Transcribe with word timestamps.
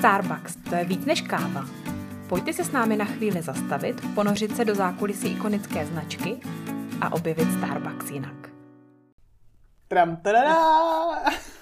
Starbucks, 0.00 0.56
to 0.56 0.74
je 0.74 0.84
víc 0.84 1.04
než 1.06 1.20
káva. 1.20 1.64
Pojďte 2.28 2.52
se 2.52 2.64
s 2.64 2.72
námi 2.72 2.96
na 2.96 3.04
chvíli 3.04 3.42
zastavit, 3.42 4.14
ponořit 4.14 4.56
se 4.56 4.64
do 4.64 4.74
zákulisí 4.74 5.28
ikonické 5.28 5.86
značky 5.86 6.40
a 7.00 7.12
objevit 7.12 7.52
Starbucks 7.52 8.10
jinak. 8.10 8.50
Tram, 9.88 10.16
tadadá! 10.16 10.56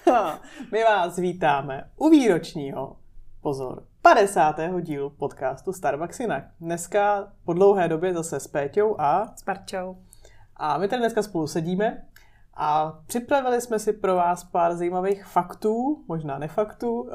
My 0.73 0.85
vás 0.85 1.17
vítáme 1.17 1.91
u 1.97 2.09
výročního, 2.09 2.97
pozor, 3.41 3.83
50. 4.03 4.57
dílu 4.81 5.11
podcastu 5.11 5.73
Starbucks 5.73 6.21
jinak. 6.21 6.45
Dneska 6.61 7.33
po 7.45 7.53
dlouhé 7.53 7.89
době 7.89 8.15
zase 8.15 8.41
s 8.41 8.47
Péťou 8.47 9.01
a... 9.01 9.33
S 9.37 9.43
Parčou. 9.43 9.97
A 10.57 10.79
my 10.79 10.89
tady 10.89 11.01
dneska 11.01 11.23
spolu 11.23 11.47
sedíme 11.47 12.03
a 12.61 12.99
připravili 13.07 13.61
jsme 13.61 13.79
si 13.79 13.93
pro 13.93 14.15
vás 14.15 14.45
pár 14.45 14.77
zajímavých 14.77 15.25
faktů, 15.25 16.05
možná 16.09 16.39
nefaktů, 16.39 17.11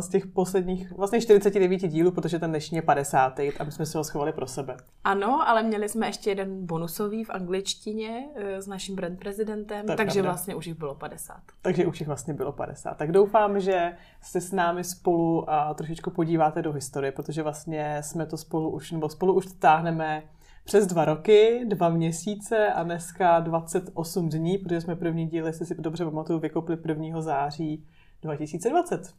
z 0.00 0.08
těch 0.08 0.26
posledních 0.26 0.92
vlastně 0.92 1.20
49 1.20 1.76
dílů, 1.76 2.10
protože 2.10 2.38
ten 2.38 2.50
dnešní 2.50 2.76
je 2.76 2.82
50. 2.82 3.38
a 3.40 3.64
my 3.64 3.72
jsme 3.72 3.86
si 3.86 3.98
ho 3.98 4.04
schovali 4.04 4.32
pro 4.32 4.46
sebe. 4.46 4.76
Ano, 5.04 5.48
ale 5.48 5.62
měli 5.62 5.88
jsme 5.88 6.06
ještě 6.06 6.30
jeden 6.30 6.66
bonusový 6.66 7.24
v 7.24 7.30
angličtině 7.30 8.28
e, 8.34 8.62
s 8.62 8.66
naším 8.66 8.96
brand 8.96 9.18
prezidentem, 9.18 9.86
takže 9.86 9.96
pravda. 10.04 10.22
vlastně 10.22 10.54
už 10.54 10.66
jich 10.66 10.78
bylo 10.78 10.94
50. 10.94 11.36
Takže 11.62 11.86
už 11.86 12.00
jich 12.00 12.06
vlastně 12.06 12.34
bylo 12.34 12.52
50. 12.52 12.96
Tak 12.96 13.12
doufám, 13.12 13.60
že 13.60 13.96
se 14.22 14.40
s 14.40 14.52
námi 14.52 14.84
spolu 14.84 15.50
a 15.50 15.74
trošičku 15.74 16.10
podíváte 16.10 16.62
do 16.62 16.72
historie, 16.72 17.12
protože 17.12 17.42
vlastně 17.42 17.98
jsme 18.00 18.26
to 18.26 18.36
spolu 18.36 18.70
už, 18.70 18.92
nebo 18.92 19.08
spolu 19.08 19.34
už 19.34 19.46
táhneme 19.46 20.22
přes 20.66 20.86
dva 20.86 21.04
roky, 21.04 21.64
dva 21.68 21.88
měsíce 21.88 22.72
a 22.72 22.82
dneska 22.82 23.40
28 23.40 24.28
dní, 24.28 24.58
protože 24.58 24.80
jsme 24.80 24.96
první 24.96 25.26
díl, 25.26 25.46
jestli 25.46 25.66
si 25.66 25.74
dobře 25.74 26.04
pamatuju, 26.04 26.38
vykopli 26.38 26.78
1. 26.88 27.20
září 27.20 27.86
2020. 28.22 29.14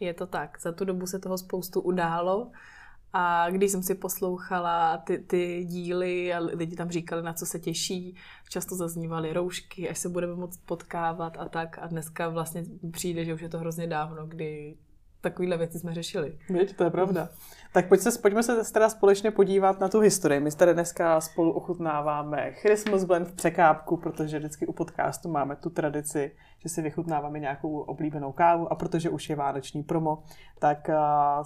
Je 0.00 0.14
to 0.14 0.26
tak. 0.26 0.60
Za 0.60 0.72
tu 0.72 0.84
dobu 0.84 1.06
se 1.06 1.18
toho 1.18 1.38
spoustu 1.38 1.80
událo. 1.80 2.50
A 3.12 3.50
když 3.50 3.70
jsem 3.70 3.82
si 3.82 3.94
poslouchala 3.94 4.98
ty, 4.98 5.18
ty 5.18 5.64
díly 5.64 6.34
a 6.34 6.38
lidi 6.38 6.76
tam 6.76 6.90
říkali, 6.90 7.22
na 7.22 7.32
co 7.32 7.46
se 7.46 7.58
těší, 7.58 8.16
často 8.48 8.76
zaznívaly 8.76 9.32
roušky, 9.32 9.88
až 9.88 9.98
se 9.98 10.08
budeme 10.08 10.34
moct 10.34 10.60
potkávat 10.66 11.36
a 11.38 11.48
tak. 11.48 11.78
A 11.78 11.86
dneska 11.86 12.28
vlastně 12.28 12.64
přijde, 12.90 13.24
že 13.24 13.34
už 13.34 13.40
je 13.40 13.48
to 13.48 13.58
hrozně 13.58 13.86
dávno, 13.86 14.26
kdy 14.26 14.76
takovýhle 15.22 15.56
věci 15.56 15.78
jsme 15.78 15.94
řešili. 15.94 16.38
Víš, 16.48 16.72
to 16.72 16.84
je 16.84 16.90
pravda. 16.90 17.28
Tak 17.72 17.88
pojď 17.88 18.00
se, 18.00 18.18
pojďme 18.18 18.42
se 18.42 18.72
teda 18.72 18.88
společně 18.88 19.30
podívat 19.30 19.80
na 19.80 19.88
tu 19.88 20.00
historii. 20.00 20.40
My 20.40 20.50
tady 20.50 20.74
dneska 20.74 21.20
spolu 21.20 21.52
ochutnáváme 21.52 22.52
Christmas 22.52 23.04
blend 23.04 23.28
v 23.28 23.32
překápku, 23.32 23.96
protože 23.96 24.38
vždycky 24.38 24.66
u 24.66 24.72
podcastu 24.72 25.28
máme 25.28 25.56
tu 25.56 25.70
tradici, 25.70 26.32
že 26.58 26.68
si 26.68 26.82
vychutnáváme 26.82 27.38
nějakou 27.38 27.78
oblíbenou 27.78 28.32
kávu 28.32 28.72
a 28.72 28.74
protože 28.74 29.10
už 29.10 29.30
je 29.30 29.36
vánoční 29.36 29.82
promo, 29.82 30.22
tak, 30.58 30.90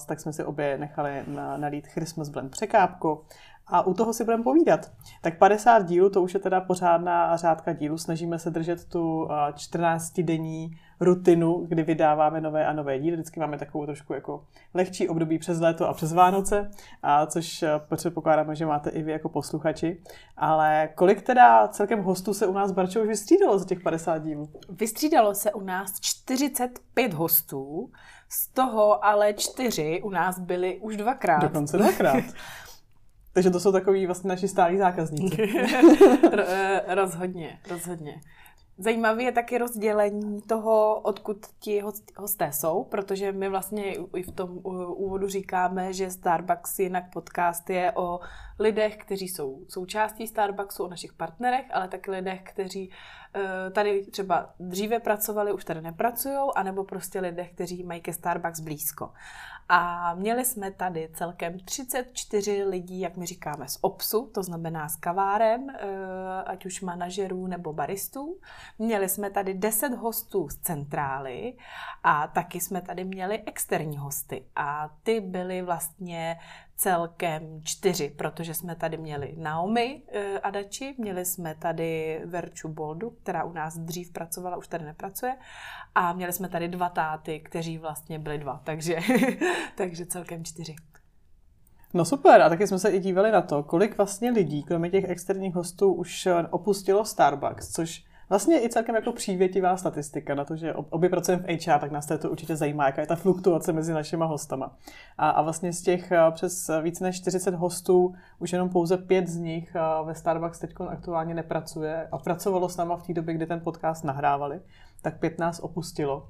tak 0.07 0.21
jsme 0.21 0.33
si 0.33 0.45
obě 0.45 0.79
nechali 0.79 1.25
nalít 1.57 1.87
Christmas 1.87 2.29
blend 2.29 2.51
překápku 2.51 3.25
a 3.69 3.87
u 3.87 3.95
toho 3.95 4.13
si 4.13 4.25
budeme 4.25 4.43
povídat. 4.43 4.93
Tak 5.23 5.39
50 5.39 5.79
dílů, 5.87 6.11
to 6.11 6.23
už 6.23 6.35
je 6.35 6.41
teda 6.41 6.61
pořádná 6.61 7.37
řádka 7.37 7.73
dílů. 7.73 7.99
Snažíme 7.99 8.39
se 8.39 8.51
držet 8.51 8.85
tu 8.85 9.25
14-denní 9.55 10.71
rutinu, 11.01 11.67
kdy 11.69 11.83
vydáváme 11.83 12.41
nové 12.41 12.67
a 12.67 12.73
nové 12.73 12.99
díly. 12.99 13.17
Vždycky 13.17 13.41
máme 13.41 13.59
takovou 13.59 13.87
trošku 13.87 14.15
jako 14.15 14.45
lehčí 14.75 15.09
období 15.09 15.39
přes 15.39 15.61
léto 15.61 15.89
a 15.89 15.95
přes 15.95 16.13
Vánoce, 16.13 16.71
a 17.03 17.27
což 17.27 17.65
předpokládáme, 17.95 18.55
že 18.55 18.67
máte 18.67 18.91
i 18.91 19.03
vy 19.03 19.13
jako 19.13 19.29
posluchači. 19.29 20.03
Ale 20.37 20.89
kolik 20.95 21.23
teda 21.23 21.69
celkem 21.69 22.03
hostů 22.03 22.35
se 22.35 22.47
u 22.47 22.53
nás 22.53 22.73
Barčo 22.73 23.01
už 23.01 23.09
vystřídalo 23.09 23.59
za 23.59 23.65
těch 23.65 23.81
50 23.81 24.19
dílů? 24.19 24.49
Vystřídalo 24.69 25.35
se 25.35 25.53
u 25.53 25.61
nás 25.61 26.01
45 26.01 27.15
hostů, 27.15 27.91
z 28.29 28.49
toho 28.49 29.05
ale 29.05 29.33
čtyři 29.33 30.01
u 30.05 30.11
nás 30.11 30.39
byli 30.39 30.79
už 30.79 30.97
dvakrát. 30.97 31.39
Dokonce 31.43 31.79
dvakrát. 31.79 32.25
Takže 33.37 33.51
to 33.51 33.61
jsou 33.61 33.73
takový 33.73 34.07
vlastně 34.07 34.29
naši 34.29 34.49
stálí 34.49 34.79
zákazníci. 34.79 35.37
rozhodně, 36.87 37.59
rozhodně. 37.71 38.21
Zajímavé 38.79 39.23
je 39.23 39.33
taky 39.33 39.59
rozdělení 39.59 40.43
toho, 40.43 41.01
odkud 41.01 41.47
ti 41.61 41.83
hosté 42.17 42.53
jsou, 42.53 42.85
protože 42.85 43.33
my 43.33 43.49
vlastně 43.49 43.95
i 44.17 44.23
v 44.23 44.33
tom 44.33 44.61
úvodu 44.97 45.29
říkáme, 45.29 45.93
že 45.93 46.11
Starbucks 46.11 46.79
jinak 46.79 47.05
podcast 47.13 47.71
je 47.71 47.93
o 47.93 48.21
lidech, 48.59 48.97
kteří 48.97 49.29
jsou 49.29 49.65
součástí 49.69 50.27
Starbucksu, 50.27 50.85
o 50.85 50.89
našich 50.89 51.13
partnerech, 51.13 51.67
ale 51.73 51.89
taky 51.89 52.11
lidech, 52.11 52.43
kteří 52.43 52.91
eh, 52.91 53.26
tady 53.73 54.07
třeba 54.07 54.51
dříve 54.61 55.01
pracovali, 55.01 55.53
už 55.53 55.65
tady 55.65 55.81
nepracují, 55.81 56.37
anebo 56.55 56.85
prostě 56.85 57.21
lidech, 57.21 57.53
kteří 57.53 57.85
mají 57.85 58.01
ke 58.01 58.13
Starbucks 58.13 58.61
blízko. 58.61 59.13
A 59.69 60.15
měli 60.15 60.45
jsme 60.45 60.71
tady 60.71 61.09
celkem 61.15 61.59
34 61.61 62.65
lidí, 62.65 63.01
jak 63.01 63.17
my 63.17 63.27
říkáme, 63.27 63.69
z 63.69 63.79
OPSu, 63.81 64.31
to 64.35 64.43
znamená 64.43 64.89
z 64.89 64.97
kaváren, 64.97 65.71
eh, 65.71 66.43
ať 66.47 66.67
už 66.67 66.81
manažerů 66.81 67.47
nebo 67.47 67.73
baristů. 67.73 68.39
Měli 68.79 69.09
jsme 69.09 69.31
tady 69.31 69.55
10 69.55 69.95
hostů 69.95 70.49
z 70.49 70.57
centrály 70.57 71.55
a 72.03 72.27
taky 72.27 72.61
jsme 72.61 72.83
tady 72.83 73.05
měli 73.05 73.43
externí 73.47 73.99
hosty. 73.99 74.45
A 74.57 74.91
ty 75.03 75.21
byly 75.21 75.63
vlastně 75.63 76.39
celkem 76.77 77.61
čtyři, 77.63 78.15
protože 78.19 78.55
jsme 78.55 78.77
tady 78.77 78.97
měli 78.97 79.35
Naomi 79.39 80.03
uh, 80.15 80.21
Adači, 80.43 80.95
měli 80.99 81.25
jsme 81.25 81.55
tady 81.55 82.21
Verču 82.25 82.69
Boldu, 82.69 83.11
která 83.11 83.45
u 83.45 83.53
nás 83.53 83.79
dřív 83.79 84.13
pracovala, 84.13 84.57
už 84.57 84.69
tady 84.69 84.85
nepracuje, 84.85 85.37
a 85.95 86.13
měli 86.13 86.33
jsme 86.33 86.49
tady 86.49 86.69
dva 86.69 86.89
táty, 86.89 87.41
kteří 87.41 87.79
vlastně 87.79 88.19
byli 88.19 88.39
dva, 88.39 88.61
takže, 88.65 88.97
takže 89.75 90.07
celkem 90.07 90.45
čtyři. 90.45 90.75
No 91.95 92.05
super, 92.05 92.43
a 92.43 92.49
taky 92.49 92.67
jsme 92.67 92.79
se 92.79 92.91
i 92.91 93.01
dívali 93.01 93.31
na 93.31 93.43
to, 93.43 93.63
kolik 93.63 93.97
vlastně 93.97 94.31
lidí, 94.31 94.63
kromě 94.63 94.91
těch 94.91 95.05
externích 95.05 95.55
hostů, 95.55 95.93
už 95.93 96.29
opustilo 96.51 97.05
Starbucks, 97.05 97.73
což 97.73 98.05
Vlastně 98.29 98.65
i 98.65 98.69
celkem 98.69 98.95
jako 98.95 99.13
přívětivá 99.13 99.77
statistika 99.77 100.35
na 100.35 100.45
to, 100.45 100.57
že 100.57 100.75
obě 100.75 101.11
pracujeme 101.11 101.43
v 101.43 101.47
HR, 101.47 101.79
tak 101.79 101.91
nás 101.91 102.07
to 102.07 102.31
určitě 102.31 102.57
zajímá, 102.57 102.87
jaká 102.87 103.01
je 103.01 103.07
ta 103.07 103.17
fluktuace 103.17 103.73
mezi 103.73 103.93
našima 103.93 104.27
hostama. 104.27 104.77
A, 105.19 105.31
a 105.31 105.43
vlastně 105.43 105.73
z 105.73 105.83
těch 105.83 106.13
přes 106.31 106.71
více 106.83 107.05
než 107.05 107.17
40 107.17 107.55
hostů 107.55 108.15
už 108.39 108.53
jenom 108.53 108.69
pouze 108.69 108.97
pět 108.97 109.29
z 109.29 109.37
nich 109.37 109.77
ve 110.05 110.15
Starbucks 110.15 110.59
teď 110.59 110.75
aktuálně 110.89 111.35
nepracuje 111.35 112.09
a 112.13 112.19
pracovalo 112.19 112.69
s 112.69 112.77
náma 112.77 112.97
v 112.97 113.07
té 113.07 113.13
době, 113.13 113.35
kdy 113.35 113.47
ten 113.47 113.61
podcast 113.61 114.05
nahrávali, 114.05 114.61
tak 115.03 115.21
pět 115.21 115.39
nás 115.39 115.61
opustilo. 115.61 116.29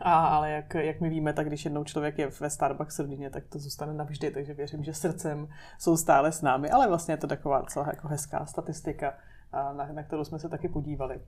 A, 0.00 0.26
ale 0.26 0.50
jak, 0.50 0.74
jak 0.74 1.00
my 1.00 1.08
víme, 1.08 1.32
tak 1.32 1.46
když 1.46 1.64
jednou 1.64 1.84
člověk 1.84 2.18
je 2.18 2.30
ve 2.40 2.50
Starbucks 2.50 2.98
rodině, 2.98 3.30
tak 3.30 3.44
to 3.48 3.58
zůstane 3.58 3.92
navždy, 3.92 4.30
takže 4.30 4.54
věřím, 4.54 4.84
že 4.84 4.94
srdcem 4.94 5.48
jsou 5.78 5.96
stále 5.96 6.32
s 6.32 6.42
námi, 6.42 6.70
ale 6.70 6.88
vlastně 6.88 7.14
je 7.14 7.18
to 7.18 7.26
taková 7.26 7.62
celá 7.62 7.86
jako 7.86 8.08
hezká 8.08 8.46
statistika 8.46 9.14
na, 9.52 9.88
na 9.92 10.02
kterou 10.02 10.24
jsme 10.24 10.38
se 10.38 10.48
taky 10.48 10.68
podívali. 10.68 11.20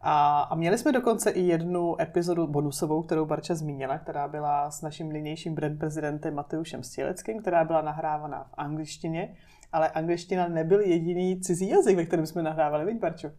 A, 0.00 0.40
a 0.40 0.54
měli 0.54 0.78
jsme 0.78 0.92
dokonce 0.92 1.30
i 1.30 1.40
jednu 1.40 2.00
epizodu 2.00 2.46
bonusovou, 2.46 3.02
kterou 3.02 3.26
Barča 3.26 3.54
zmínila, 3.54 3.98
která 3.98 4.28
byla 4.28 4.70
s 4.70 4.82
naším 4.82 5.12
nynějším 5.12 5.54
brand 5.54 5.78
prezidentem 5.78 6.34
Mateušem 6.34 6.82
Stěleckým, 6.82 7.40
která 7.40 7.64
byla 7.64 7.82
nahrávaná 7.82 8.44
v 8.44 8.54
angličtině, 8.54 9.36
ale 9.72 9.88
angličtina 9.88 10.48
nebyl 10.48 10.80
jediný 10.80 11.40
cizí 11.40 11.68
jazyk, 11.68 11.96
ve 11.96 12.06
kterém 12.06 12.26
jsme 12.26 12.42
nahrávali, 12.42 12.84
viď 12.84 13.00
Barčo? 13.00 13.30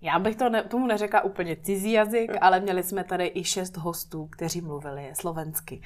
Já 0.00 0.18
bych 0.18 0.36
to 0.36 0.48
ne, 0.48 0.62
tomu 0.62 0.86
neřekla 0.86 1.24
úplně 1.24 1.56
cizí 1.56 1.92
jazyk, 1.92 2.32
ale 2.40 2.60
měli 2.60 2.82
jsme 2.82 3.04
tady 3.04 3.32
i 3.34 3.44
šest 3.44 3.76
hostů, 3.76 4.26
kteří 4.26 4.60
mluvili 4.60 5.10
slovensky 5.14 5.82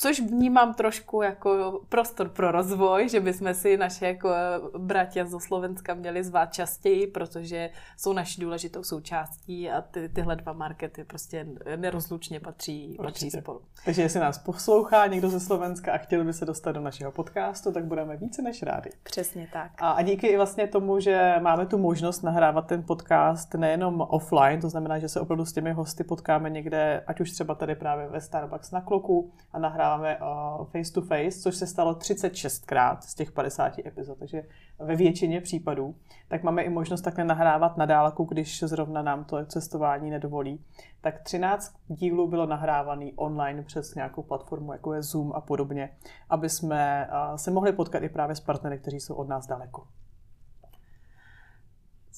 což 0.00 0.20
vnímám 0.20 0.74
trošku 0.74 1.22
jako 1.22 1.80
prostor 1.88 2.28
pro 2.28 2.52
rozvoj, 2.52 3.08
že 3.08 3.20
bychom 3.20 3.54
si 3.54 3.76
naše 3.76 4.06
jako 4.06 4.30
bratia 4.78 5.24
zo 5.24 5.40
Slovenska 5.40 5.94
měli 5.94 6.24
zvát 6.24 6.52
častěji, 6.52 7.06
protože 7.06 7.70
jsou 7.96 8.12
naší 8.12 8.40
důležitou 8.40 8.82
součástí 8.82 9.70
a 9.70 9.80
ty, 9.80 10.08
tyhle 10.08 10.36
dva 10.36 10.52
markety 10.52 11.04
prostě 11.04 11.46
nerozlučně 11.76 12.40
patří, 12.40 12.96
patří 13.02 13.30
spolu. 13.30 13.60
Takže 13.84 14.02
jestli 14.02 14.20
nás 14.20 14.38
poslouchá 14.38 15.06
někdo 15.06 15.28
ze 15.28 15.40
Slovenska 15.40 15.92
a 15.92 15.98
chtěl 15.98 16.24
by 16.24 16.32
se 16.32 16.44
dostat 16.44 16.72
do 16.72 16.80
našeho 16.80 17.12
podcastu, 17.12 17.72
tak 17.72 17.84
budeme 17.84 18.16
více 18.16 18.42
než 18.42 18.62
rádi. 18.62 18.90
Přesně 19.02 19.48
tak. 19.52 19.70
A, 19.78 19.90
a 19.90 20.02
díky 20.02 20.26
i 20.26 20.36
vlastně 20.36 20.66
tomu, 20.66 21.00
že 21.00 21.34
máme 21.40 21.66
tu 21.66 21.78
možnost 21.78 22.22
nahrávat 22.22 22.66
ten 22.66 22.82
podcast 22.82 23.54
nejenom 23.54 24.00
offline, 24.00 24.60
to 24.60 24.68
znamená, 24.68 24.98
že 24.98 25.08
se 25.08 25.20
opravdu 25.20 25.44
s 25.44 25.52
těmi 25.52 25.72
hosty 25.72 26.04
potkáme 26.04 26.50
někde, 26.50 27.04
ať 27.06 27.20
už 27.20 27.30
třeba 27.30 27.54
tady 27.54 27.74
právě 27.74 28.08
ve 28.08 28.20
Starbucks 28.20 28.70
na 28.70 28.80
kloku 28.80 29.32
a 29.52 29.58
nahráváme 29.58 29.89
uh, 29.98 30.66
face 30.66 30.92
to 30.92 31.02
face, 31.02 31.40
což 31.42 31.56
se 31.56 31.66
stalo 31.66 31.94
36krát 31.94 32.98
z 33.00 33.14
těch 33.14 33.32
50 33.32 33.78
epizod, 33.78 34.18
takže 34.18 34.42
ve 34.78 34.96
většině 34.96 35.40
případů, 35.40 35.94
tak 36.28 36.42
máme 36.42 36.62
i 36.62 36.68
možnost 36.68 37.00
takhle 37.00 37.24
nahrávat 37.24 37.76
na 37.76 37.86
dálku, 37.86 38.24
když 38.24 38.62
zrovna 38.62 39.02
nám 39.02 39.24
to 39.24 39.46
cestování 39.46 40.10
nedovolí. 40.10 40.64
Tak 41.00 41.22
13 41.22 41.74
dílů 41.88 42.28
bylo 42.28 42.46
nahrávaný 42.46 43.12
online 43.16 43.62
přes 43.62 43.94
nějakou 43.94 44.22
platformu, 44.22 44.72
jako 44.72 44.94
je 44.94 45.02
Zoom 45.02 45.32
a 45.34 45.40
podobně, 45.40 45.90
aby 46.30 46.48
jsme 46.48 47.08
uh, 47.10 47.36
se 47.36 47.50
mohli 47.50 47.72
potkat 47.72 48.02
i 48.02 48.08
právě 48.08 48.36
s 48.36 48.40
partnery, 48.40 48.78
kteří 48.78 49.00
jsou 49.00 49.14
od 49.14 49.28
nás 49.28 49.46
daleko. 49.46 49.86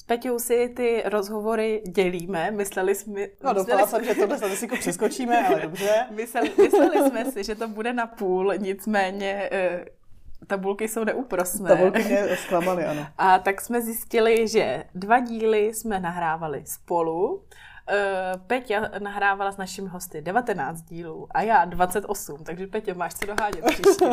S 0.02 0.04
Peťou 0.04 0.38
si 0.38 0.68
ty 0.68 1.02
rozhovory 1.06 1.82
dělíme. 1.88 2.50
Mysleli 2.50 2.94
jsme... 2.94 3.20
No 3.44 3.52
doufala 3.52 3.86
jsem, 3.86 4.04
že 4.04 4.14
tohle 4.14 4.38
statistiku 4.38 4.76
přeskočíme, 4.76 5.46
ale 5.46 5.60
dobře. 5.62 6.06
Mysleli, 6.10 6.52
mysleli 6.62 7.10
jsme 7.10 7.24
si, 7.24 7.44
že 7.44 7.54
to 7.54 7.68
bude 7.68 7.92
na 7.92 8.06
půl, 8.06 8.54
nicméně 8.58 9.48
eh, 9.52 9.84
tabulky 10.46 10.88
jsou 10.88 11.04
neúprosné. 11.04 11.68
Tabulky 11.68 12.04
mě 12.04 12.36
zklamaly, 12.36 12.84
ano. 12.84 13.06
A 13.18 13.38
tak 13.38 13.60
jsme 13.60 13.80
zjistili, 13.82 14.48
že 14.48 14.84
dva 14.94 15.20
díly 15.20 15.74
jsme 15.74 16.00
nahrávali 16.00 16.62
spolu. 16.66 17.44
Eh, 17.88 18.32
Peťa 18.46 18.88
nahrávala 18.98 19.52
s 19.52 19.56
našimi 19.56 19.88
hosty 19.88 20.22
19 20.22 20.82
dílů 20.82 21.28
a 21.30 21.42
já 21.42 21.64
28, 21.64 22.44
takže 22.44 22.66
Peťa, 22.66 22.94
máš 22.94 23.14
co 23.14 23.26
dohádět 23.26 23.64
příští 23.64 24.04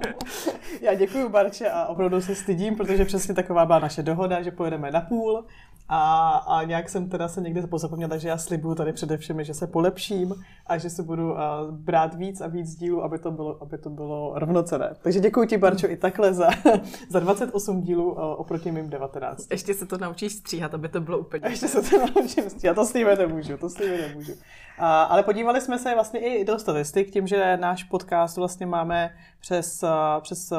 Já 0.80 0.94
děkuji 0.94 1.28
Barče 1.28 1.70
a 1.70 1.86
opravdu 1.86 2.20
se 2.20 2.34
stydím, 2.34 2.76
protože 2.76 3.04
přesně 3.04 3.34
taková 3.34 3.66
byla 3.66 3.78
naše 3.78 4.02
dohoda, 4.02 4.42
že 4.42 4.50
pojedeme 4.50 4.90
na 4.90 5.00
půl 5.00 5.44
a, 5.92 6.28
a 6.46 6.62
nějak 6.62 6.88
jsem 6.88 7.08
teda 7.08 7.28
se 7.28 7.40
někde 7.40 7.66
pozapomněla, 7.66 8.08
takže 8.08 8.28
já 8.28 8.38
slibuju 8.38 8.74
tady 8.74 8.92
především, 8.92 9.44
že 9.44 9.54
se 9.54 9.66
polepším 9.66 10.34
a 10.66 10.78
že 10.78 10.90
se 10.90 11.02
budu 11.02 11.32
uh, 11.32 11.38
brát 11.70 12.14
víc 12.14 12.40
a 12.40 12.46
víc 12.46 12.76
dílů, 12.76 13.04
aby 13.04 13.18
to 13.18 13.30
bylo, 13.30 13.62
aby 13.62 13.78
to 13.78 13.90
bylo 13.90 14.32
rovnocené. 14.34 14.94
Takže 15.02 15.20
děkuji 15.20 15.46
ti, 15.46 15.56
Barčo, 15.56 15.90
i 15.90 15.96
takhle 15.96 16.34
za, 16.34 16.48
za 17.10 17.20
28 17.20 17.80
dílů 17.80 18.12
uh, 18.12 18.20
oproti 18.20 18.72
mým 18.72 18.90
19. 18.90 19.50
Ještě 19.50 19.74
se 19.74 19.86
to 19.86 19.98
naučíš 19.98 20.32
stříhat, 20.32 20.74
aby 20.74 20.88
to 20.88 21.00
bylo 21.00 21.18
úplně. 21.18 21.48
Ještě 21.48 21.68
se 21.68 21.82
to 21.90 21.98
naučím 21.98 22.50
stříhat, 22.50 22.76
to 22.76 22.86
slíbit 22.86 23.18
nemůžu, 23.18 23.56
to 23.56 23.70
slíbit 23.70 24.00
nemůžu. 24.08 24.32
Uh, 24.32 24.38
ale 24.78 25.22
podívali 25.22 25.60
jsme 25.60 25.78
se 25.78 25.94
vlastně 25.94 26.20
i 26.20 26.44
do 26.44 26.58
statistik, 26.58 27.10
tím, 27.10 27.26
že 27.26 27.56
náš 27.56 27.84
podcast 27.84 28.36
vlastně 28.36 28.66
máme 28.66 29.14
přes, 29.40 29.82
uh, 29.82 30.22
přes 30.22 30.52
uh, 30.52 30.58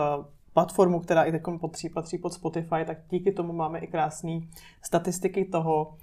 platformu, 0.54 1.00
která 1.00 1.24
i 1.24 1.32
takom 1.32 1.60
patří, 1.60 1.90
patří 1.90 2.18
pod 2.18 2.34
Spotify, 2.34 2.86
tak 2.86 2.98
díky 3.10 3.32
tomu 3.32 3.54
máme 3.54 3.80
i 3.80 3.88
krásné 3.88 4.40
statistiky 4.82 5.46
toho, 5.46 5.98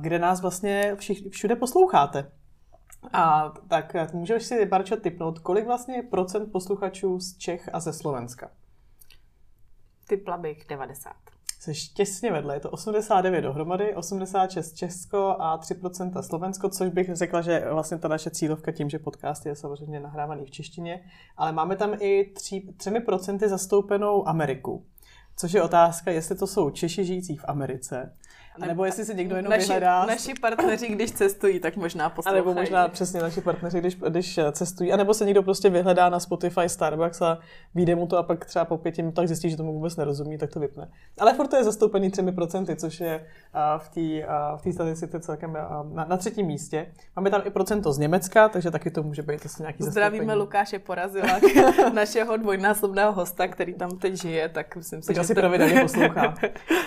kde 0.00 0.18
nás 0.18 0.40
vlastně 0.40 0.96
všude 1.30 1.56
posloucháte. 1.56 2.32
A 3.12 3.54
tak 3.68 4.12
můžeš 4.12 4.42
si, 4.42 4.66
Barčo, 4.66 4.96
typnout, 4.96 5.38
kolik 5.38 5.66
vlastně 5.66 5.96
je 5.96 6.02
procent 6.02 6.52
posluchačů 6.52 7.20
z 7.20 7.36
Čech 7.36 7.70
a 7.72 7.80
ze 7.80 7.92
Slovenska? 7.92 8.50
Typla 10.08 10.36
bych 10.36 10.66
90 10.68 11.12
jsi 11.74 11.94
těsně 11.94 12.32
vedle, 12.32 12.56
je 12.56 12.60
to 12.60 12.70
89 12.70 13.40
dohromady, 13.40 13.94
86 13.94 14.72
Česko 14.72 15.36
a 15.38 15.58
3% 15.58 16.22
Slovensko, 16.22 16.68
což 16.68 16.88
bych 16.90 17.10
řekla, 17.16 17.40
že 17.40 17.64
vlastně 17.70 17.98
ta 17.98 18.08
naše 18.08 18.30
cílovka 18.30 18.72
tím, 18.72 18.90
že 18.90 18.98
podcast 18.98 19.46
je 19.46 19.56
samozřejmě 19.56 20.00
nahrávaný 20.00 20.44
v 20.44 20.50
češtině, 20.50 21.04
ale 21.36 21.52
máme 21.52 21.76
tam 21.76 21.94
i 22.00 22.24
3, 22.34 22.62
3% 22.76 23.48
zastoupenou 23.48 24.28
Ameriku. 24.28 24.84
Což 25.36 25.52
je 25.52 25.62
otázka, 25.62 26.10
jestli 26.10 26.36
to 26.36 26.46
jsou 26.46 26.70
Češi 26.70 27.04
žijící 27.04 27.36
v 27.36 27.44
Americe, 27.48 28.12
a 28.62 28.66
nebo 28.66 28.84
jestli 28.84 29.04
si 29.04 29.14
někdo 29.14 29.36
jenom 29.36 29.50
naši, 29.50 29.62
vyhledá... 29.62 30.06
Naši 30.06 30.34
partneři, 30.34 30.88
když 30.88 31.12
cestují, 31.12 31.60
tak 31.60 31.76
možná 31.76 32.10
poslouchají. 32.10 32.42
A 32.42 32.44
nebo 32.44 32.60
možná 32.60 32.88
přesně 32.88 33.20
naši 33.20 33.40
partneři, 33.40 33.78
když, 33.78 33.96
když 34.08 34.40
cestují. 34.52 34.92
A 34.92 34.96
nebo 34.96 35.14
se 35.14 35.24
někdo 35.24 35.42
prostě 35.42 35.70
vyhledá 35.70 36.08
na 36.08 36.20
Spotify 36.20 36.68
Starbucks 36.68 37.22
a 37.22 37.38
vyjde 37.74 37.94
mu 37.94 38.06
to 38.06 38.18
a 38.18 38.22
pak 38.22 38.44
třeba 38.44 38.64
po 38.64 38.78
pěti 38.78 39.02
minutách 39.02 39.26
zjistí, 39.26 39.50
že 39.50 39.56
tomu 39.56 39.72
vůbec 39.72 39.96
nerozumí, 39.96 40.38
tak 40.38 40.50
to 40.50 40.60
vypne. 40.60 40.88
Ale 41.18 41.34
furt 41.34 41.48
to 41.48 41.56
je 41.56 41.64
zastoupený 41.64 42.10
třemi 42.10 42.32
procenty, 42.32 42.76
což 42.76 43.00
je 43.00 43.26
v 43.78 43.88
té 43.88 44.26
v 44.56 44.62
té 44.62 44.72
statistice 44.72 45.20
celkem 45.20 45.52
na, 45.92 46.04
na, 46.04 46.16
třetím 46.16 46.46
místě. 46.46 46.86
Máme 47.16 47.30
tam 47.30 47.42
i 47.44 47.50
procento 47.50 47.92
z 47.92 47.98
Německa, 47.98 48.48
takže 48.48 48.70
taky 48.70 48.90
to 48.90 49.02
může 49.02 49.22
být 49.22 49.46
asi 49.46 49.62
nějaký 49.62 49.82
Zdravíme 49.82 50.24
zastoupení. 50.24 50.40
Lukáše 50.40 50.78
Porazila, 50.78 51.40
našeho 51.92 52.36
dvojnásobného 52.36 53.12
hosta, 53.12 53.48
který 53.48 53.74
tam 53.74 53.98
teď 53.98 54.14
žije, 54.14 54.48
tak 54.48 54.76
myslím 54.76 55.02
si, 55.02 55.06
tak 55.06 55.16
že 55.16 55.24
asi 55.26 55.34
pravidelně 55.34 55.80
poslouchá. 55.80 56.34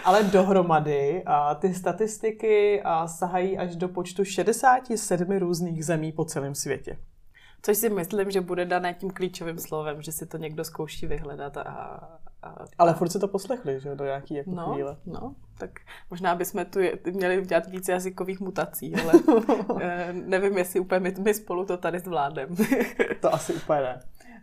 Ale 0.04 0.24
dohromady 0.24 1.24
a 1.26 1.56
ty 1.56 1.74
statistiky 1.74 2.82
a 2.82 3.08
sahají 3.08 3.58
až 3.58 3.76
do 3.76 3.88
počtu 3.88 4.26
67 4.26 5.38
různých 5.38 5.86
zemí 5.86 6.12
po 6.12 6.26
celém 6.26 6.56
světě. 6.56 6.98
Což 7.62 7.78
si 7.78 7.90
myslím, 7.90 8.32
že 8.32 8.42
bude 8.42 8.66
dané 8.66 8.94
tím 8.94 9.10
klíčovým 9.12 9.58
slovem, 9.58 10.02
že 10.02 10.12
si 10.12 10.26
to 10.26 10.38
někdo 10.38 10.64
zkouší 10.64 11.08
vyhledat 11.08 11.58
a... 11.58 11.64
a 12.44 12.56
Ale 12.78 12.94
furt 12.94 13.10
si 13.10 13.20
to 13.20 13.28
poslechli, 13.28 13.80
že 13.80 13.96
do 13.96 14.06
nějaký 14.06 14.34
jako 14.34 14.52
no, 14.52 14.74
chvíle. 14.74 14.98
No, 15.06 15.36
tak 15.58 15.70
možná 16.10 16.36
bychom 16.36 16.66
tu 16.66 16.80
měli 17.12 17.42
dělat 17.42 17.68
víc 17.68 17.88
jazykových 17.88 18.40
mutací, 18.40 18.96
ale 18.96 19.14
eh, 19.82 20.14
nevím, 20.14 20.58
jestli 20.58 20.80
úplně 20.80 21.00
my, 21.00 21.14
my 21.24 21.34
spolu 21.34 21.66
to 21.66 21.78
tady 21.78 22.00
zvládneme. 22.00 22.56
to 23.22 23.34
asi 23.34 23.54
úplně 23.54 23.82
ne. 23.82 24.00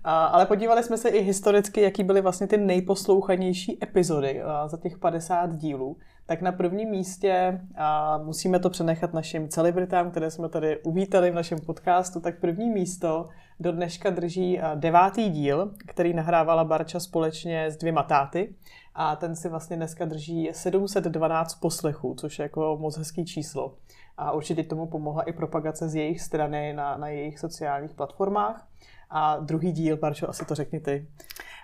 A, 0.09 0.25
ale 0.25 0.47
podívali 0.47 0.83
jsme 0.83 0.97
se 0.99 1.09
i 1.09 1.23
historicky, 1.23 1.81
jaký 1.81 2.05
byly 2.05 2.21
vlastně 2.21 2.47
ty 2.47 2.57
nejposlouchanější 2.57 3.79
epizody 3.83 4.43
a, 4.43 4.69
za 4.69 4.77
těch 4.77 4.99
50 4.99 5.57
dílů. 5.57 5.97
Tak 6.27 6.43
na 6.43 6.53
prvním 6.53 6.91
místě, 6.91 7.61
a 7.77 8.19
musíme 8.19 8.59
to 8.59 8.71
přenechat 8.71 9.13
našim 9.13 9.49
celebritám, 9.49 10.11
které 10.11 10.31
jsme 10.31 10.49
tady 10.49 10.79
uvítali 10.83 11.31
v 11.31 11.35
našem 11.35 11.59
podcastu, 11.67 12.21
tak 12.21 12.41
první 12.41 12.71
místo 12.71 13.29
do 13.61 13.73
dneška 13.73 14.11
drží 14.11 14.61
devátý 14.75 15.31
díl, 15.31 15.71
který 15.87 16.15
nahrávala 16.15 16.65
Barča 16.65 17.01
společně 17.01 17.65
s 17.65 17.77
dvěma 17.77 18.03
táty. 18.03 18.55
A 18.95 19.17
ten 19.17 19.37
si 19.37 19.49
vlastně 19.49 19.77
dneska 19.77 20.05
drží 20.05 20.51
712 20.53 21.55
poslechů, 21.55 22.15
což 22.15 22.39
je 22.39 22.43
jako 22.43 22.79
moc 22.81 22.99
hezký 22.99 23.25
číslo. 23.25 23.75
A 24.17 24.33
určitě 24.33 24.65
tomu 24.65 24.87
pomohla 24.87 25.23
i 25.23 25.33
propagace 25.33 25.89
z 25.89 25.95
jejich 25.95 26.21
strany 26.21 26.73
na, 26.73 26.97
na 26.97 27.09
jejich 27.09 27.39
sociálních 27.39 27.95
platformách. 27.95 28.69
A 29.11 29.37
druhý 29.37 29.73
díl, 29.73 29.97
Barčo, 29.97 30.29
asi 30.29 30.45
to 30.45 30.55
řekni 30.55 30.81
ty. 30.81 31.07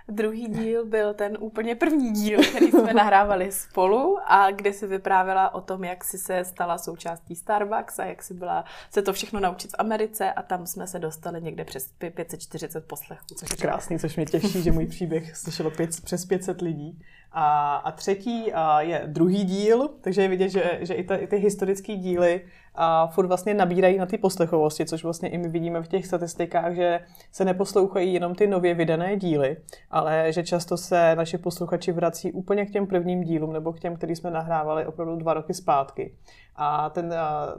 Druhý 0.08 0.49
díl 0.49 0.87
byl 0.87 1.14
ten 1.14 1.37
úplně 1.40 1.75
první 1.75 2.10
díl, 2.10 2.40
který 2.43 2.70
jsme 2.70 2.93
nahrávali 2.94 3.52
spolu 3.52 4.19
a 4.26 4.50
kde 4.50 4.72
si 4.72 4.87
vyprávěla 4.87 5.54
o 5.54 5.60
tom, 5.60 5.84
jak 5.84 6.04
si 6.04 6.19
se 6.19 6.44
stala 6.44 6.78
součástí 6.78 7.37
Starbucks 7.37 7.99
a 7.99 8.04
jak 8.04 8.22
si 8.22 8.34
byla 8.34 8.64
se 8.90 9.02
to 9.02 9.12
všechno 9.12 9.40
naučit 9.40 9.70
v 9.70 9.75
Americe 9.78 10.32
a 10.32 10.43
tam 10.43 10.66
jsme 10.66 10.87
se 10.87 10.99
dostali 10.99 11.43
někde 11.43 11.64
přes 11.64 11.88
540 12.14 12.87
poslechů. 12.87 13.25
Což 13.37 13.50
je 13.50 13.56
krásný, 13.56 13.99
což 13.99 14.16
mě 14.16 14.26
těší, 14.26 14.62
že 14.62 14.72
můj 14.72 14.87
příběh 14.87 15.37
slyšelo 15.37 15.70
pět, 15.70 16.00
přes 16.04 16.26
500 16.26 16.60
lidí. 16.60 16.99
A, 17.32 17.76
a 17.76 17.93
třetí 17.93 18.52
a 18.52 18.81
je 18.81 19.02
druhý 19.06 19.44
díl, 19.44 19.88
takže 20.00 20.22
je 20.22 20.28
vidět, 20.28 20.49
že, 20.49 20.78
že 20.81 20.94
i, 20.94 21.04
ta, 21.04 21.16
i 21.16 21.26
ty 21.26 21.37
historické 21.37 21.96
díly 21.96 22.44
a 22.74 23.06
furt 23.06 23.26
vlastně 23.26 23.54
nabírají 23.54 23.98
na 23.98 24.06
ty 24.06 24.19
poslechovosti, 24.19 24.86
což 24.86 25.04
vlastně 25.04 25.28
i 25.28 25.38
my 25.38 25.48
vidíme 25.48 25.82
v 25.82 25.88
těch 25.88 26.06
statistikách, 26.06 26.74
že 26.74 27.00
se 27.32 27.44
neposlouchají 27.44 28.14
jenom 28.14 28.34
ty 28.34 28.46
nově 28.46 28.74
vydané 28.74 29.16
díly, 29.16 29.56
ale 29.90 30.32
že 30.32 30.42
často 30.42 30.76
se 30.76 31.16
naši 31.16 31.38
posluchači 31.38 31.92
vrací 31.92 32.32
úplně 32.32 32.66
k 32.66 32.70
těm 32.70 32.86
prvním 32.86 33.22
dílům 33.22 33.52
nebo 33.52 33.72
k 33.72 33.80
těm, 33.80 33.96
který 33.96 34.16
jsme 34.16 34.30
nahrávali 34.30 34.86
opravdu 34.86 35.16
dva 35.16 35.34
roky 35.34 35.54
zpátky. 35.54 36.14
A 36.56 36.90
ten, 36.90 37.14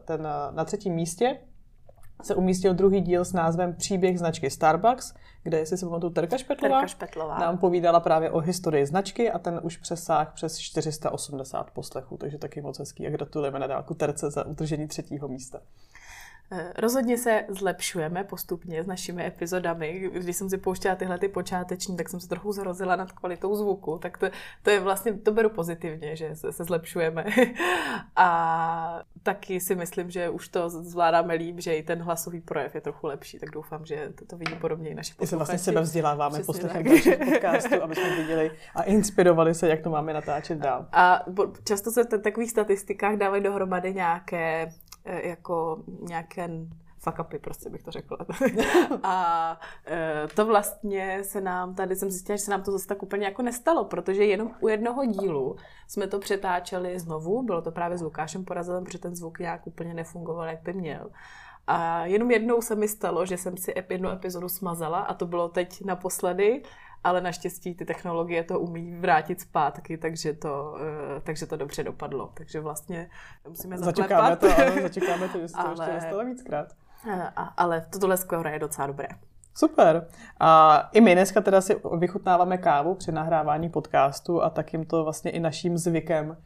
ten 0.05 0.27
na 0.51 0.65
třetím 0.65 0.93
místě 0.93 1.37
se 2.25 2.35
umístil 2.35 2.73
druhý 2.73 3.01
díl 3.01 3.25
s 3.25 3.33
názvem 3.33 3.73
Příběh 3.73 4.19
značky 4.19 4.49
Starbucks, 4.49 5.13
kde, 5.43 5.57
jestli 5.57 5.77
se 5.77 5.85
pamatuju, 5.85 6.13
Terka 6.13 6.37
Špetlová, 6.37 6.75
Terka 6.75 6.87
Špetlová 6.87 7.39
nám 7.39 7.57
povídala 7.57 7.99
právě 7.99 8.31
o 8.31 8.39
historii 8.39 8.85
značky 8.85 9.31
a 9.31 9.39
ten 9.39 9.59
už 9.63 9.77
přesáh 9.77 10.33
přes 10.33 10.59
480 10.59 11.71
poslechů, 11.71 12.17
takže 12.17 12.37
taky 12.37 12.61
moc 12.61 12.79
hezký 12.79 13.07
a 13.07 13.09
gratulujeme 13.09 13.59
na 13.59 13.67
dálku 13.67 13.93
Terce 13.93 14.31
za 14.31 14.45
udržení 14.45 14.87
třetího 14.87 15.27
místa. 15.27 15.59
Eh, 16.55 16.73
rozhodně 16.77 17.17
se 17.17 17.45
zlepšujeme 17.49 18.23
postupně 18.23 18.83
s 18.83 18.87
našimi 18.87 19.25
epizodami. 19.25 20.09
Když 20.13 20.35
jsem 20.35 20.49
si 20.49 20.57
pouštěla 20.57 20.95
tyhle 20.95 21.17
ty 21.17 21.27
počáteční, 21.27 21.97
tak 21.97 22.09
jsem 22.09 22.19
se 22.19 22.29
trochu 22.29 22.51
zrozila 22.51 22.95
nad 22.95 23.11
kvalitou 23.11 23.55
zvuku, 23.55 23.97
tak 23.97 24.17
to, 24.17 24.27
to 24.63 24.69
je 24.69 24.79
vlastně, 24.79 25.13
to 25.13 25.31
beru 25.31 25.49
pozitivně, 25.49 26.15
že 26.15 26.35
se, 26.35 26.51
se 26.51 26.63
zlepšujeme. 26.63 27.25
A 28.15 29.01
taky 29.23 29.59
si 29.59 29.75
myslím, 29.75 30.11
že 30.11 30.29
už 30.29 30.47
to 30.47 30.69
zvládáme 30.69 31.33
líp, 31.33 31.59
že 31.59 31.75
i 31.75 31.83
ten 31.83 32.01
hlasový 32.01 32.41
projev 32.41 32.75
je 32.75 32.81
trochu 32.81 33.07
lepší, 33.07 33.39
tak 33.39 33.49
doufám, 33.51 33.85
že 33.85 34.09
to, 34.15 34.25
to 34.25 34.37
vidí 34.37 34.55
podobně 34.55 34.89
i 34.89 34.95
naši 34.95 35.13
posluchači. 35.13 35.29
se 35.29 35.35
vlastně 35.35 35.59
sebe 35.59 35.81
vzděláváme 35.81 36.39
poslechem 36.43 36.83
našich 36.83 37.17
podcastů, 37.17 37.83
aby 37.83 37.95
jsme 37.95 38.15
viděli 38.15 38.51
a 38.75 38.83
inspirovali 38.83 39.53
se, 39.53 39.67
jak 39.67 39.81
to 39.81 39.89
máme 39.89 40.13
natáčet 40.13 40.57
dál. 40.57 40.87
A 40.91 41.25
často 41.63 41.91
se 41.91 42.03
v 42.03 42.21
takových 42.21 42.51
statistikách 42.51 43.15
dávají 43.15 43.43
dohromady 43.43 43.93
nějaké 43.93 44.69
jako 45.05 45.83
nějaké 46.01 46.49
fuck 47.03 47.19
upy, 47.19 47.39
prostě 47.39 47.69
bych 47.69 47.83
to 47.83 47.91
řekla. 47.91 48.17
a 49.03 49.59
eh, 49.87 50.27
to 50.35 50.45
vlastně 50.45 51.23
se 51.23 51.41
nám, 51.41 51.75
tady 51.75 51.95
jsem 51.95 52.11
zjistila, 52.11 52.35
že 52.35 52.43
se 52.43 52.51
nám 52.51 52.63
to 52.63 52.71
zase 52.71 52.87
tak 52.87 53.03
úplně 53.03 53.25
jako 53.25 53.41
nestalo, 53.41 53.85
protože 53.85 54.25
jenom 54.25 54.51
u 54.59 54.67
jednoho 54.67 55.05
dílu 55.05 55.55
jsme 55.87 56.07
to 56.07 56.19
přetáčeli 56.19 56.99
znovu, 56.99 57.43
bylo 57.43 57.61
to 57.61 57.71
právě 57.71 57.97
s 57.97 58.01
Lukášem 58.01 58.45
Porazilem, 58.45 58.83
protože 58.83 58.99
ten 58.99 59.15
zvuk 59.15 59.39
nějak 59.39 59.67
úplně 59.67 59.93
nefungoval, 59.93 60.47
jak 60.47 60.61
by 60.61 60.73
měl. 60.73 61.09
A 61.67 62.05
jenom 62.05 62.31
jednou 62.31 62.61
se 62.61 62.75
mi 62.75 62.87
stalo, 62.87 63.25
že 63.25 63.37
jsem 63.37 63.57
si 63.57 63.73
jednu 63.89 64.09
epizodu 64.09 64.49
smazala 64.49 64.99
a 64.99 65.13
to 65.13 65.25
bylo 65.25 65.49
teď 65.49 65.85
naposledy 65.85 66.63
ale 67.03 67.21
naštěstí 67.21 67.75
ty 67.75 67.85
technologie 67.85 68.43
to 68.43 68.59
umí 68.59 68.95
vrátit 68.95 69.41
zpátky, 69.41 69.97
takže 69.97 70.33
to, 70.33 70.75
uh, 70.75 71.21
takže 71.23 71.45
to 71.45 71.57
dobře 71.57 71.83
dopadlo. 71.83 72.31
Takže 72.33 72.59
vlastně 72.59 73.09
musíme 73.47 73.77
zaklepat. 73.77 73.97
Začekáme 73.97 74.35
to, 74.35 74.47
ale 74.57 74.81
začekáme 74.81 75.29
to, 75.29 75.39
že 75.39 75.47
se 75.47 75.53
to 75.53 75.59
ale, 75.59 75.71
ještě 75.71 75.93
nestalo 75.93 76.25
víckrát. 76.25 76.67
Uh, 77.07 77.21
ale 77.57 77.85
tohle 77.99 78.17
skoro 78.17 78.49
je 78.49 78.59
docela 78.59 78.87
dobré. 78.87 79.07
Super. 79.55 80.07
A 80.39 80.79
i 80.93 81.01
my 81.01 81.13
dneska 81.13 81.41
teda 81.41 81.61
si 81.61 81.81
vychutnáváme 81.97 82.57
kávu 82.57 82.95
při 82.95 83.11
nahrávání 83.11 83.69
podcastu 83.69 84.43
a 84.43 84.49
tak 84.49 84.73
jim 84.73 84.85
to 84.85 85.03
vlastně 85.03 85.31
i 85.31 85.39
naším 85.39 85.77
zvykem 85.77 86.37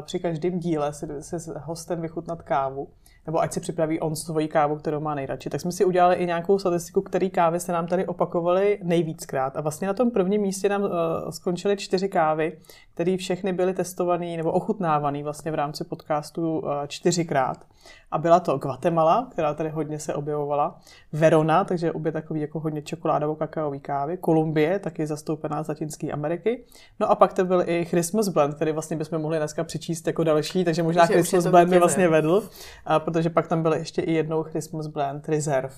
při 0.00 0.18
každém 0.18 0.58
díle 0.58 0.92
si, 0.92 1.06
si 1.20 1.38
s 1.38 1.54
hostem 1.56 2.00
vychutnat 2.00 2.42
kávu, 2.42 2.88
nebo 3.26 3.40
ať 3.40 3.52
si 3.52 3.60
připraví 3.60 4.00
on 4.00 4.16
svoji 4.16 4.48
kávu, 4.48 4.76
kterou 4.76 5.00
má 5.00 5.14
nejradši. 5.14 5.50
Tak 5.50 5.60
jsme 5.60 5.72
si 5.72 5.84
udělali 5.84 6.14
i 6.14 6.26
nějakou 6.26 6.58
statistiku, 6.58 7.00
který 7.00 7.30
kávy 7.30 7.60
se 7.60 7.72
nám 7.72 7.86
tady 7.86 8.06
opakovaly 8.06 8.78
nejvíckrát. 8.82 9.56
A 9.56 9.60
vlastně 9.60 9.88
na 9.88 9.94
tom 9.94 10.10
prvním 10.10 10.42
místě 10.42 10.68
nám 10.68 10.82
uh, 10.82 10.90
skončily 11.30 11.76
čtyři 11.76 12.08
kávy, 12.08 12.58
které 12.94 13.16
všechny 13.16 13.52
byly 13.52 13.74
testované 13.74 14.36
nebo 14.36 14.52
ochutnávané 14.52 15.22
vlastně 15.22 15.50
v 15.50 15.54
rámci 15.54 15.84
podcastu 15.84 16.58
uh, 16.58 16.70
čtyřikrát. 16.86 17.66
A 18.10 18.18
byla 18.18 18.40
to 18.40 18.58
Guatemala, 18.58 19.28
která 19.32 19.54
tady 19.54 19.68
hodně 19.68 19.98
se 19.98 20.14
objevovala, 20.14 20.78
Verona, 21.12 21.64
takže 21.64 21.92
obě 21.92 22.12
takový 22.12 22.40
jako 22.40 22.60
hodně 22.60 22.80
čokoládovo-kakaový 22.80 23.80
kávy, 23.80 24.16
Kolumbie, 24.16 24.78
taky 24.78 25.06
zastoupená 25.06 25.62
z 25.62 25.68
Latinské 25.68 26.12
Ameriky. 26.12 26.64
No 27.00 27.10
a 27.10 27.14
pak 27.14 27.32
to 27.32 27.44
byl 27.44 27.62
i 27.66 27.84
Christmas 27.84 28.28
Blend, 28.28 28.54
který 28.54 28.72
vlastně 28.72 28.96
bychom 28.96 29.22
mohli 29.22 29.38
dneska 29.38 29.64
přečíst 29.64 30.06
jako 30.06 30.24
další, 30.24 30.64
takže 30.64 30.82
možná 30.82 31.02
takže 31.02 31.14
Christmas 31.14 31.46
Blend 31.46 31.70
by 31.70 31.78
vlastně 31.78 32.08
vedl, 32.08 32.48
a 32.84 33.00
protože 33.16 33.30
pak 33.30 33.48
tam 33.48 33.62
byl 33.62 33.72
ještě 33.72 34.02
i 34.02 34.12
jednou 34.12 34.42
Christmas 34.42 34.86
Blend 34.86 35.28
Reserve. 35.28 35.74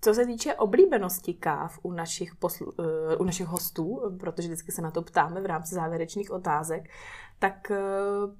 Co 0.00 0.14
se 0.14 0.26
týče 0.26 0.54
oblíbenosti 0.54 1.34
káv 1.34 1.78
u 1.82 1.92
našich, 1.92 2.34
poslu, 2.36 2.66
uh, 2.66 2.84
u 3.18 3.24
našich 3.24 3.46
hostů, 3.46 4.00
protože 4.20 4.48
vždycky 4.48 4.72
se 4.72 4.82
na 4.82 4.90
to 4.90 5.02
ptáme 5.02 5.40
v 5.40 5.46
rámci 5.46 5.74
závěrečných 5.74 6.30
otázek, 6.30 6.90
tak 7.38 7.70
uh, 7.70 8.34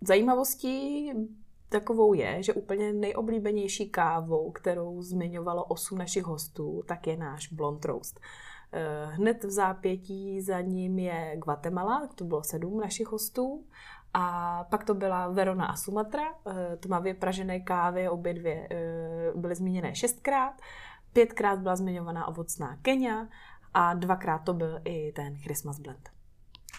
zajímavostí 0.00 1.12
takovou 1.68 2.14
je, 2.14 2.42
že 2.42 2.52
úplně 2.52 2.92
nejoblíbenější 2.92 3.90
kávou, 3.90 4.50
kterou 4.50 5.02
zmiňovalo 5.02 5.64
osm 5.64 5.98
našich 5.98 6.24
hostů, 6.24 6.82
tak 6.86 7.06
je 7.06 7.16
náš 7.16 7.52
Blond 7.52 7.84
Roast. 7.84 8.20
Eh, 8.72 9.06
hned 9.06 9.44
v 9.44 9.50
zápětí 9.50 10.40
za 10.40 10.60
ním 10.60 10.98
je 10.98 11.36
Guatemala, 11.36 12.08
to 12.14 12.24
bylo 12.24 12.44
sedm 12.44 12.80
našich 12.80 13.06
hostů. 13.06 13.64
A 14.14 14.64
pak 14.70 14.84
to 14.84 14.94
byla 14.94 15.28
Verona 15.28 15.66
a 15.66 15.76
Sumatra, 15.76 16.24
eh, 16.46 16.76
tmavě 16.76 17.14
pražené 17.14 17.60
kávy, 17.60 18.08
obě 18.08 18.34
dvě 18.34 18.68
eh, 18.70 19.32
byly 19.34 19.54
zmíněné 19.54 19.94
šestkrát. 19.94 20.54
Pětkrát 21.12 21.58
byla 21.58 21.76
zmiňovaná 21.76 22.28
ovocná 22.28 22.76
Kenya 22.82 23.28
a 23.74 23.94
dvakrát 23.94 24.38
to 24.38 24.54
byl 24.54 24.80
i 24.84 25.12
ten 25.12 25.38
Christmas 25.38 25.78
Blend. 25.78 26.17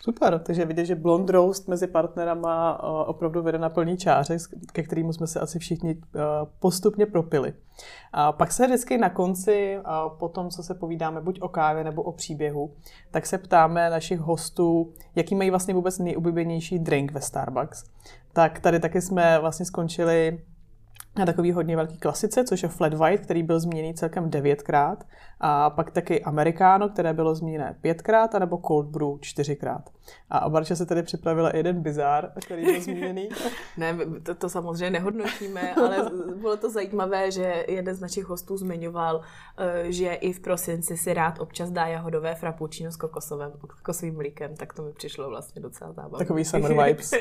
Super, 0.01 0.39
takže 0.39 0.65
vidět, 0.65 0.85
že 0.85 0.95
blond 0.95 1.29
roast 1.29 1.67
mezi 1.67 1.87
partnerama 1.87 2.81
eh, 2.83 2.87
opravdu 3.05 3.41
vede 3.41 3.57
na 3.57 3.69
plný 3.69 3.97
čáře, 3.97 4.37
ke 4.71 4.83
kterému 4.83 5.13
jsme 5.13 5.27
se 5.27 5.39
asi 5.39 5.59
všichni 5.59 5.97
eh, 6.15 6.19
postupně 6.59 7.05
propili. 7.05 7.53
A 8.13 8.31
pak 8.31 8.51
se 8.51 8.65
vždycky 8.67 8.97
na 8.97 9.09
konci, 9.09 9.79
po 10.19 10.29
tom, 10.29 10.49
co 10.49 10.63
se 10.63 10.73
povídáme 10.73 11.21
buď 11.21 11.41
o 11.41 11.49
kávě 11.49 11.83
nebo 11.83 12.03
o 12.03 12.11
příběhu, 12.11 12.73
tak 13.11 13.25
se 13.25 13.37
ptáme 13.37 13.89
našich 13.89 14.19
hostů, 14.19 14.93
jaký 15.15 15.35
mají 15.35 15.49
vlastně 15.49 15.73
vůbec 15.73 15.99
nejoblíbenější 15.99 16.79
drink 16.79 17.11
ve 17.11 17.21
Starbucks. 17.21 17.83
Tak 18.33 18.59
tady 18.59 18.79
taky 18.79 19.01
jsme 19.01 19.39
vlastně 19.39 19.65
skončili 19.65 20.39
na 21.19 21.25
takový 21.25 21.51
hodně 21.51 21.75
velký 21.75 21.97
klasice, 21.97 22.43
což 22.43 22.63
je 22.63 22.69
Flat 22.69 22.93
White, 22.93 23.21
který 23.21 23.43
byl 23.43 23.59
zmíněný 23.59 23.93
celkem 23.93 24.29
devětkrát, 24.29 25.03
a 25.39 25.69
pak 25.69 25.91
taky 25.91 26.23
Americano, 26.23 26.89
které 26.89 27.13
bylo 27.13 27.35
zmíněné 27.35 27.75
pětkrát, 27.81 28.35
anebo 28.35 28.57
Cold 28.67 28.87
Brew 28.87 29.09
čtyřikrát. 29.21 29.89
A 30.29 30.49
Barča 30.49 30.75
se 30.75 30.85
tady 30.85 31.03
připravila 31.03 31.51
jeden 31.53 31.81
bizár, 31.81 32.31
který 32.45 32.65
byl 32.65 32.81
zmíněný. 32.81 33.29
ne, 33.77 33.97
to, 34.23 34.35
to 34.35 34.49
samozřejmě 34.49 34.89
nehodnotíme, 34.89 35.73
ale 35.75 36.11
bylo 36.35 36.57
to 36.57 36.69
zajímavé, 36.69 37.31
že 37.31 37.65
jeden 37.67 37.95
z 37.95 37.99
našich 37.99 38.25
hostů 38.25 38.57
zmiňoval, 38.57 39.21
eh, 39.57 39.91
že 39.91 40.13
i 40.13 40.33
v 40.33 40.39
prosinci 40.39 40.97
si 40.97 41.13
rád 41.13 41.39
občas 41.39 41.71
dá 41.71 41.87
jahodové 41.87 42.35
frappuccino 42.35 42.91
s 42.91 42.95
kokosovým, 42.95 43.51
kokosovým 43.59 44.15
mlíkem, 44.15 44.55
tak 44.55 44.73
to 44.73 44.81
mi 44.81 44.93
přišlo 44.93 45.29
vlastně 45.29 45.61
docela 45.61 45.91
zábavné. 45.91 46.17
Takový 46.17 46.45
summer 46.45 46.73
vibes. 46.85 47.11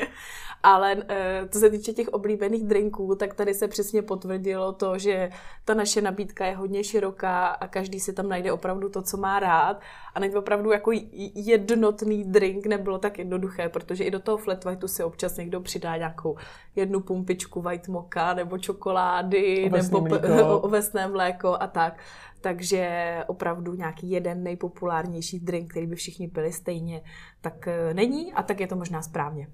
ale 0.63 0.97
eh, 1.09 1.49
co 1.49 1.59
se 1.59 1.71
týče 1.71 1.93
těch 1.93 2.09
oblíbených 2.09 2.65
drinků, 2.65 3.15
tak 3.15 3.35
tady 3.35 3.55
se 3.55 3.69
přesně 3.69 4.03
potvrdilo 4.03 4.73
to, 4.73 4.99
že 4.99 5.31
ta 5.65 5.75
naše 5.75 6.03
nabídka 6.03 6.47
je 6.47 6.57
hodně 6.57 6.85
široká 6.85 7.47
a 7.47 7.69
každý 7.69 8.01
si 8.01 8.13
tam 8.13 8.29
najde 8.29 8.53
opravdu 8.53 8.89
to, 8.89 9.03
co 9.03 9.17
má 9.17 9.41
rád 9.41 9.81
a 10.15 10.21
není 10.21 10.35
opravdu 10.35 10.71
jako 10.71 10.91
jednotný 11.35 12.25
drink, 12.25 12.67
nebylo 12.79 12.99
tak 12.99 13.19
jednoduché, 13.19 13.69
protože 13.69 14.05
i 14.05 14.11
do 14.11 14.21
toho 14.21 14.37
flat 14.37 14.65
whiteu 14.65 14.89
si 14.89 15.05
občas 15.05 15.37
někdo 15.37 15.61
přidá 15.61 15.97
nějakou 15.97 16.37
jednu 16.77 17.01
pumpičku 17.01 17.61
white 17.61 17.89
mocha 17.89 18.35
nebo 18.35 18.59
čokolády 18.59 19.65
ovesné 19.67 20.01
nebo 20.01 20.09
mléko. 20.09 20.61
ovesné 20.63 21.09
mléko 21.09 21.57
a 21.61 21.67
tak. 21.67 21.99
Takže 22.41 23.25
opravdu 23.27 23.75
nějaký 23.75 24.11
jeden 24.11 24.43
nejpopulárnější 24.43 25.41
drink, 25.41 25.71
který 25.71 25.87
by 25.87 25.97
všichni 25.97 26.29
pili 26.29 26.53
stejně, 26.53 27.03
tak 27.41 27.69
eh, 27.69 27.95
není 27.95 28.33
a 28.33 28.43
tak 28.43 28.61
je 28.61 28.67
to 28.67 28.77
možná 28.77 29.03
správně. 29.03 29.49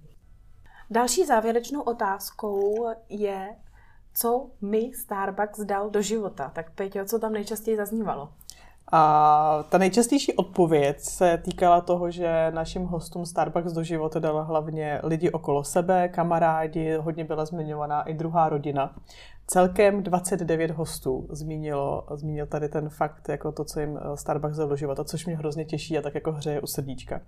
Další 0.90 1.26
závěrečnou 1.26 1.80
otázkou 1.80 2.88
je, 3.08 3.48
co 4.14 4.50
mi 4.60 4.90
Starbucks 4.94 5.60
dal 5.60 5.90
do 5.90 6.02
života. 6.02 6.50
Tak 6.54 6.70
Peťo, 6.74 7.04
co 7.04 7.18
tam 7.18 7.32
nejčastěji 7.32 7.76
zaznívalo? 7.76 8.32
A 8.92 9.64
ta 9.68 9.78
nejčastější 9.78 10.32
odpověď 10.32 11.00
se 11.00 11.38
týkala 11.44 11.80
toho, 11.80 12.10
že 12.10 12.50
našim 12.54 12.84
hostům 12.84 13.26
Starbucks 13.26 13.72
do 13.72 13.82
života 13.82 14.18
dala 14.18 14.42
hlavně 14.42 15.00
lidi 15.02 15.30
okolo 15.30 15.64
sebe, 15.64 16.08
kamarádi, 16.08 16.96
hodně 16.96 17.24
byla 17.24 17.44
zmiňovaná 17.44 18.02
i 18.02 18.14
druhá 18.14 18.48
rodina. 18.48 18.94
Celkem 19.46 20.02
29 20.02 20.70
hostů 20.70 21.26
zmínilo, 21.30 22.06
zmínil 22.14 22.46
tady 22.46 22.68
ten 22.68 22.88
fakt, 22.88 23.28
jako 23.28 23.52
to, 23.52 23.64
co 23.64 23.80
jim 23.80 23.98
eh, 23.98 24.16
Starbucks 24.16 24.56
dal 24.56 24.68
do 24.68 24.76
života, 24.76 25.04
což 25.04 25.26
mě 25.26 25.36
hrozně 25.36 25.64
těší 25.64 25.98
a 25.98 26.02
tak 26.02 26.14
jako 26.14 26.32
hřeje 26.32 26.60
u 26.60 26.66
srdíčka. 26.66 27.20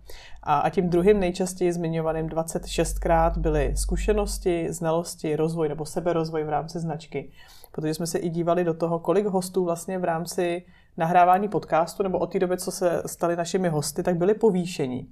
A, 0.43 0.59
a 0.59 0.71
tím 0.71 0.89
druhým 0.89 1.21
nejčastěji 1.21 1.73
zmiňovaným 1.73 2.27
26krát 2.27 3.39
byly 3.39 3.77
zkušenosti, 3.77 4.73
znalosti, 4.73 5.37
rozvoj 5.37 5.69
nebo 5.69 5.87
seberozvoj 5.87 6.45
v 6.45 6.49
rámci 6.49 6.81
značky. 6.81 7.31
Protože 7.73 7.95
jsme 7.95 8.07
se 8.07 8.19
i 8.19 8.29
dívali 8.29 8.65
do 8.65 8.75
toho, 8.75 8.99
kolik 8.99 9.27
hostů 9.27 9.65
vlastně 9.65 9.99
v 9.99 10.05
rámci 10.05 10.63
nahrávání 10.97 11.49
podcastu, 11.49 12.03
nebo 12.03 12.19
od 12.19 12.33
té 12.33 12.39
doby, 12.39 12.59
co 12.59 12.71
se 12.71 13.03
stali 13.07 13.37
našimi 13.37 13.69
hosty, 13.69 14.03
tak 14.03 14.17
byli 14.17 14.35
povýšení. 14.35 15.09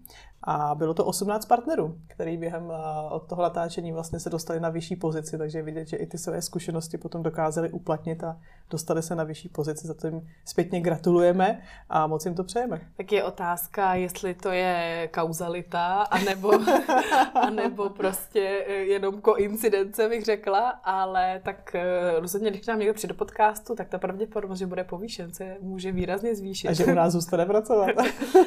A 0.47 0.75
bylo 0.75 0.95
to 0.95 1.05
18 1.05 1.47
partnerů, 1.47 1.99
který 2.07 2.37
během 2.37 2.73
od 3.11 3.29
toho 3.29 3.43
natáčení 3.43 3.93
vlastně 3.93 4.21
se 4.21 4.31
dostali 4.31 4.61
na 4.61 4.69
vyšší 4.69 4.97
pozici, 4.97 5.39
takže 5.39 5.63
vidět, 5.63 5.89
že 5.89 5.97
i 5.97 6.07
ty 6.07 6.19
své 6.19 6.43
zkušenosti 6.43 6.99
potom 6.99 7.23
dokázali 7.23 7.71
uplatnit 7.71 8.25
a 8.25 8.37
dostali 8.71 9.03
se 9.03 9.15
na 9.15 9.25
vyšší 9.25 9.49
pozici, 9.49 9.87
za 9.87 9.95
to 9.95 10.07
jim 10.07 10.29
zpětně 10.45 10.81
gratulujeme 10.81 11.63
a 11.89 12.07
moc 12.07 12.25
jim 12.25 12.35
to 12.35 12.45
přejeme. 12.45 12.81
Tak 12.97 13.13
je 13.13 13.25
otázka, 13.25 13.95
jestli 13.95 14.35
to 14.35 14.51
je 14.51 15.09
kauzalita, 15.15 16.03
anebo, 16.03 16.51
anebo 17.35 17.91
prostě 17.91 18.41
jenom 18.69 19.21
koincidence, 19.21 20.09
bych 20.09 20.25
řekla, 20.25 20.69
ale 20.69 21.41
tak 21.45 21.75
eh, 21.75 22.21
rozhodně, 22.21 22.51
když 22.51 22.67
nám 22.67 22.79
někdo 22.79 22.95
přijde 22.95 23.15
do 23.15 23.19
podcastu, 23.19 23.75
tak 23.75 23.89
ta 23.89 23.99
pravděpodobnost, 23.99 24.59
že 24.59 24.67
bude 24.67 24.85
povýšen, 24.85 25.35
se 25.35 25.57
může 25.61 25.74
výrazně 25.93 26.35
zvýšit. 26.35 26.69
A 26.69 26.73
že 26.73 26.85
u 26.85 26.95
nás 26.95 27.13
zůstane 27.13 27.47
pracovat. 27.47 27.91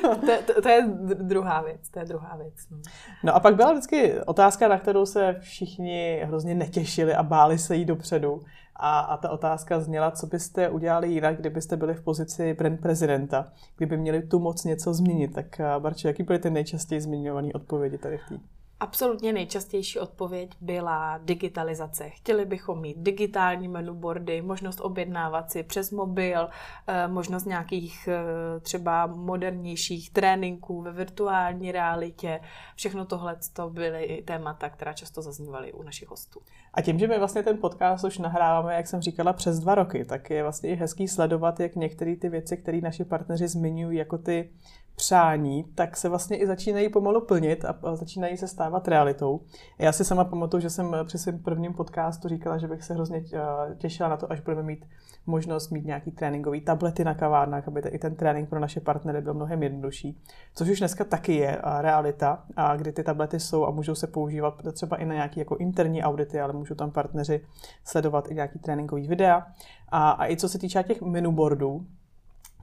to, 0.02 0.54
to, 0.54 0.62
to 0.62 0.70
je 0.70 0.88
druhá 1.14 1.62
věc, 1.62 1.90
to 1.90 2.00
je 2.00 2.06
druhá 2.06 2.36
věc. 2.36 2.54
No. 2.72 2.78
no 3.24 3.36
a 3.36 3.40
pak 3.40 3.56
byla 3.56 3.72
vždycky 3.72 4.22
otázka, 4.26 4.68
na 4.68 4.80
kterou 4.80 5.06
se 5.06 5.36
všichni 5.40 6.22
hrozně 6.26 6.56
netěšili 6.56 7.14
a 7.14 7.24
báli 7.24 7.58
se 7.58 7.76
jí 7.76 7.86
dopředu. 7.86 8.42
A, 8.80 9.00
a 9.00 9.18
ta 9.18 9.30
otázka 9.30 9.80
zněla, 9.80 10.12
co 10.12 10.28
byste 10.28 10.70
udělali 10.70 11.10
jinak, 11.10 11.40
kdybyste 11.40 11.78
byli 11.78 11.94
v 11.94 12.04
pozici 12.04 12.54
brand 12.54 12.82
prezidenta, 12.82 13.52
kdyby 13.78 13.98
měli 13.98 14.22
tu 14.22 14.40
moc 14.40 14.64
něco 14.64 14.94
změnit. 14.94 15.34
Tak 15.34 15.60
eh, 15.60 15.80
Barči, 15.80 16.08
jaký 16.08 16.24
byly 16.24 16.40
ty 16.40 16.50
nejčastěji 16.50 17.02
zmiňované 17.02 17.50
odpovědi 17.54 17.98
tady 17.98 18.18
v 18.18 18.30
té? 18.30 18.57
Absolutně 18.80 19.34
nejčastější 19.34 20.00
odpověď 20.00 20.50
byla 20.62 21.18
digitalizace. 21.18 22.10
Chtěli 22.10 22.46
bychom 22.46 22.82
mít 22.82 22.98
digitální 22.98 23.68
menuboardy, 23.68 24.42
možnost 24.42 24.80
objednávat 24.82 25.52
si 25.52 25.64
přes 25.64 25.92
mobil, 25.92 26.50
eh, 26.88 27.08
možnost 27.08 27.46
nějakých 27.46 28.08
eh, 28.08 28.60
třeba 28.60 29.08
modernějších 29.08 30.10
tréninků 30.10 30.82
ve 30.82 30.92
virtuální 30.92 31.72
realitě. 31.72 32.40
Všechno 32.76 33.06
tohle 33.06 33.38
to 33.54 33.70
byly 33.70 34.24
témata, 34.26 34.70
která 34.70 34.94
často 34.94 35.22
zaznívaly 35.22 35.74
u 35.74 35.84
našich 35.84 36.10
hostů. 36.10 36.40
A 36.74 36.82
tím, 36.82 37.00
že 37.00 37.08
my 37.08 37.20
vlastně 37.20 37.44
ten 37.44 37.58
podcast 37.58 38.04
už 38.04 38.18
nahráváme, 38.18 38.76
jak 38.76 38.88
jsem 38.88 39.02
říkala, 39.02 39.34
přes 39.34 39.60
dva 39.60 39.76
roky, 39.76 40.06
tak 40.06 40.30
je 40.30 40.44
vlastně 40.44 40.70
i 40.70 40.76
hezký 40.76 41.08
sledovat, 41.08 41.60
jak 41.60 41.76
některé 41.76 42.16
ty 42.16 42.30
věci, 42.30 42.58
které 42.58 42.82
naši 42.82 43.06
partneři 43.06 43.48
zmiňují 43.48 43.98
jako 43.98 44.18
ty 44.18 44.50
přání, 44.98 45.64
tak 45.76 45.98
se 45.98 46.10
vlastně 46.10 46.38
i 46.38 46.48
začínají 46.48 46.90
pomalu 46.90 47.26
plnit 47.26 47.66
a 47.66 47.96
začínají 47.96 48.38
se 48.38 48.48
stávat 48.48 48.88
realitou. 48.88 49.42
Já 49.80 49.92
si 49.92 50.06
sama 50.06 50.24
pamatuju, 50.24 50.62
že 50.62 50.70
jsem 50.70 50.96
při 51.04 51.18
svém 51.18 51.40
prvním 51.40 51.74
podcastu 51.74 52.28
říkala, 52.28 52.58
že 52.58 52.68
bych 52.68 52.84
se 52.84 52.94
hrozně 52.94 53.24
eh, 53.34 53.76
těšila 53.76 54.10
na 54.10 54.18
to, 54.18 54.32
až 54.32 54.42
budeme 54.42 54.64
mít 54.64 54.86
možnost 55.26 55.70
mít 55.70 55.86
nějaký 55.86 56.12
tréninkový 56.12 56.62
tablety 56.62 57.04
na 57.04 57.14
kavárnách, 57.14 57.68
aby 57.68 57.82
i 57.90 58.00
ten 58.00 58.16
trénink 58.16 58.50
pro 58.50 58.60
naše 58.60 58.80
partnery 58.80 59.22
byl 59.22 59.34
mnohem 59.34 59.64
jednodušší. 59.64 60.22
Což 60.56 60.70
už 60.70 60.80
dneska 60.80 61.04
taky 61.04 61.36
je 61.36 61.62
realita, 61.82 62.44
a 62.56 62.76
kdy 62.76 62.92
ty 62.92 63.04
tablety 63.04 63.40
jsou 63.40 63.66
a 63.66 63.72
můžou 63.72 63.96
se 63.96 64.08
používat 64.08 64.54
třeba 64.74 64.98
i 64.98 65.06
na 65.06 65.14
nějaké 65.14 65.42
jako 65.42 65.56
interní 65.56 66.04
audity, 66.04 66.40
ale 66.40 66.54
můžou 66.54 66.76
tam 66.76 66.92
partneři 66.92 67.42
sledovat 67.84 68.32
i 68.32 68.36
nějaký 68.36 68.60
tréninkový 68.60 69.08
videa. 69.08 69.48
A, 69.90 70.10
a 70.10 70.30
i 70.30 70.38
co 70.38 70.50
se 70.50 70.60
týče 70.60 70.84
těch 70.84 71.02
menuboardů, 71.02 71.86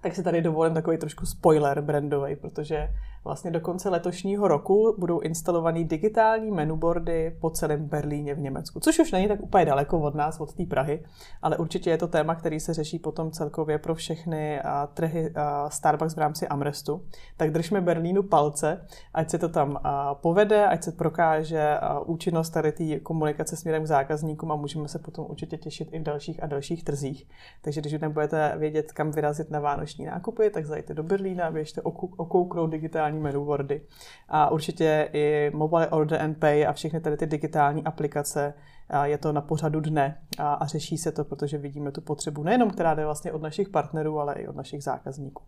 tak 0.05 0.15
si 0.15 0.23
tady 0.23 0.43
dovolím 0.43 0.75
takový 0.75 0.99
trošku 0.99 1.27
spoiler 1.27 1.81
brandový, 1.81 2.37
protože 2.37 2.89
vlastně 3.25 3.51
do 3.51 3.61
konce 3.61 3.89
letošního 3.89 4.49
roku 4.49 4.95
budou 4.99 5.21
instalovaný 5.21 5.85
digitální 5.85 6.51
menuboardy 6.51 7.37
po 7.41 7.51
celém 7.51 7.85
Berlíně 7.89 8.35
v 8.35 8.39
Německu, 8.39 8.81
což 8.81 8.99
už 8.99 9.13
není 9.13 9.29
tak 9.29 9.41
úplně 9.41 9.65
daleko 9.65 10.01
od 10.01 10.15
nás, 10.15 10.41
od 10.41 10.55
té 10.55 10.67
Prahy, 10.67 11.05
ale 11.43 11.57
určitě 11.57 11.91
je 11.91 11.99
to 11.99 12.09
téma, 12.09 12.35
který 12.35 12.61
se 12.61 12.75
řeší 12.75 12.99
potom 12.99 13.31
celkově 13.31 13.79
pro 13.79 13.95
všechny 13.95 14.61
trhy 14.95 15.35
Starbucks 15.69 16.15
v 16.17 16.19
rámci 16.19 16.49
Amrestu. 16.49 17.03
Tak 17.37 17.51
držme 17.51 17.81
Berlínu 17.81 18.23
palce, 18.23 18.87
ať 19.15 19.31
se 19.31 19.39
to 19.39 19.49
tam 19.49 19.79
povede, 20.13 20.67
ať 20.67 20.83
se 20.83 20.93
prokáže 20.93 21.79
účinnost 22.07 22.51
tady 22.51 22.73
té 22.73 23.01
komunikace 23.01 23.57
směrem 23.57 23.83
k 23.83 23.87
zákazníkům 23.87 24.53
a 24.53 24.57
můžeme 24.57 24.89
se 24.89 24.99
potom 24.99 25.27
určitě 25.29 25.57
těšit 25.57 25.89
i 25.93 25.99
v 25.99 26.03
dalších 26.03 26.43
a 26.43 26.47
dalších 26.47 26.85
trzích. 26.85 27.29
Takže 27.63 27.81
když 27.81 27.93
nebudete 27.93 28.55
vědět, 28.57 28.93
kam 28.93 29.11
vyrazit 29.11 29.51
na 29.51 29.61
vánoční 29.61 30.05
nákupy, 30.05 30.51
tak 30.51 30.67
zajďte 30.67 30.95
do 30.95 31.03
Berlína, 31.03 31.51
běžte 31.51 31.83
okouknout 32.17 32.71
digitální 32.71 33.14
menuboardy. 33.23 33.81
A 34.29 34.51
určitě 34.51 35.09
i 35.13 35.51
Mobile 35.55 35.89
Order 35.89 36.23
and 36.23 36.39
Pay 36.39 36.67
a 36.67 36.73
všechny 36.73 37.01
tady 37.01 37.17
ty 37.17 37.27
digitální 37.27 37.85
aplikace 37.85 38.55
je 39.03 39.19
to 39.19 39.33
na 39.33 39.41
pořadu 39.41 39.81
dne 39.81 40.19
a, 40.39 40.55
a 40.55 40.67
řeší 40.67 40.99
se 40.99 41.13
to, 41.13 41.25
protože 41.25 41.59
vidíme 41.59 41.93
tu 41.93 42.01
potřebu 42.01 42.43
nejenom, 42.43 42.71
která 42.71 42.95
jde 42.95 43.05
vlastně 43.05 43.33
od 43.33 43.43
našich 43.43 43.69
partnerů, 43.69 44.21
ale 44.21 44.35
i 44.35 44.49
od 44.49 44.57
našich 44.57 44.83
zákazníků. 44.85 45.43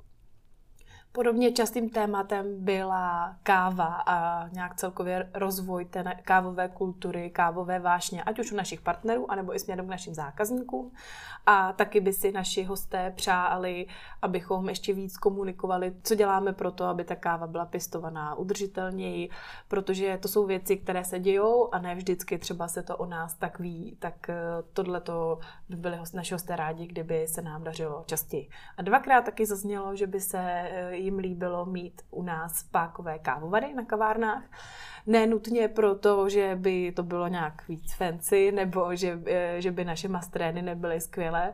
Podobně 1.17 1.53
častým 1.53 1.91
tématem 1.91 2.65
byla 2.65 3.37
káva 3.43 4.03
a 4.07 4.49
nějak 4.49 4.75
celkově 4.75 5.31
rozvoj 5.35 5.85
té 5.85 6.05
kávové 6.23 6.69
kultury, 6.69 7.31
kávové 7.31 7.79
vášně, 7.79 8.23
ať 8.23 8.39
už 8.39 8.53
u 8.53 8.57
našich 8.57 8.81
partnerů, 8.81 9.31
anebo 9.31 9.55
i 9.55 9.59
směrem 9.59 9.87
k 9.87 9.91
našim 9.91 10.15
zákazníkům. 10.15 10.93
A 11.47 11.73
taky 11.73 12.01
by 12.01 12.13
si 12.13 12.33
naši 12.33 12.63
hosté 12.63 13.11
přáli, 13.11 13.87
abychom 14.23 14.69
ještě 14.69 14.95
víc 14.95 15.17
komunikovali, 15.17 15.95
co 16.03 16.15
děláme 16.15 16.53
pro 16.53 16.71
to, 16.71 16.85
aby 16.85 17.05
ta 17.05 17.17
káva 17.17 17.47
byla 17.47 17.67
pěstovaná 17.67 18.35
udržitelněji, 18.35 19.31
protože 19.69 20.19
to 20.23 20.29
jsou 20.29 20.47
věci, 20.47 20.77
které 20.77 21.05
se 21.05 21.19
dějou 21.19 21.75
a 21.75 21.79
ne 21.79 21.95
vždycky 21.95 22.39
třeba 22.39 22.69
se 22.69 22.83
to 22.83 22.97
o 22.97 23.07
nás 23.07 23.35
tak 23.35 23.59
ví, 23.59 23.97
tak 23.99 24.29
eh, 24.29 24.37
tohle 24.73 25.01
to 25.01 25.39
by 25.69 25.77
byli 25.77 25.99
naši 26.15 26.35
hosté 26.35 26.57
rádi, 26.57 26.87
kdyby 26.87 27.27
se 27.29 27.43
nám 27.43 27.65
dařilo 27.65 28.05
častěji. 28.07 28.49
A 28.77 28.83
dvakrát 28.83 29.25
taky 29.25 29.47
zaznělo, 29.47 29.97
že 29.97 30.07
by 30.07 30.21
se 30.21 30.39
eh, 30.41 31.06
jim 31.07 31.19
líbilo 31.19 31.67
mít 31.67 32.03
u 32.11 32.23
nás 32.23 32.63
pákové 32.63 33.19
kávovary 33.19 33.75
na 33.75 33.85
kavárnách. 33.85 34.45
Nenutně 35.07 35.69
proto, 35.69 36.29
že 36.29 36.57
by 36.61 36.93
to 36.93 37.03
bylo 37.03 37.29
nějak 37.29 37.69
víc 37.69 37.95
fancy, 37.95 38.53
nebo 38.53 38.97
že, 38.97 39.21
eh, 39.27 39.57
že 39.59 39.73
by 39.73 39.85
naše 39.85 40.09
mastrény 40.09 40.63
nebyly 40.63 41.01
skvělé, 41.01 41.53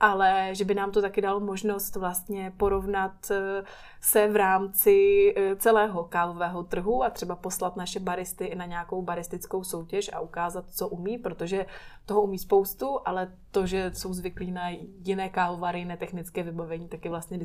ale 0.00 0.48
že 0.52 0.64
by 0.64 0.74
nám 0.74 0.92
to 0.92 1.02
taky 1.02 1.20
dalo 1.20 1.40
možnost 1.40 1.96
vlastně 1.96 2.52
porovnat 2.56 3.30
eh, 3.30 3.64
se 4.00 4.28
v 4.28 4.36
rámci 4.36 5.34
eh, 5.36 5.56
celého 5.56 6.04
kávového 6.04 6.62
trhu 6.62 7.04
a 7.04 7.10
třeba 7.10 7.36
poslat 7.36 7.76
naše 7.76 8.00
baristy 8.00 8.44
i 8.44 8.54
na 8.54 8.66
nějakou 8.66 9.02
baristickou 9.02 9.64
soutěž 9.64 10.10
a 10.12 10.20
ukázat, 10.20 10.64
co 10.70 10.88
umí, 10.88 11.18
protože 11.18 11.66
toho 12.06 12.22
umí 12.22 12.38
spoustu, 12.38 12.98
ale 13.04 13.32
to, 13.50 13.66
že 13.66 13.90
jsou 13.94 14.14
zvyklí 14.14 14.50
na 14.50 14.68
jiné 15.04 15.28
kávovary, 15.28 15.78
jiné 15.78 15.96
technické 15.96 16.42
vybavení, 16.42 16.88
taky 16.88 17.08
vlastně 17.08 17.38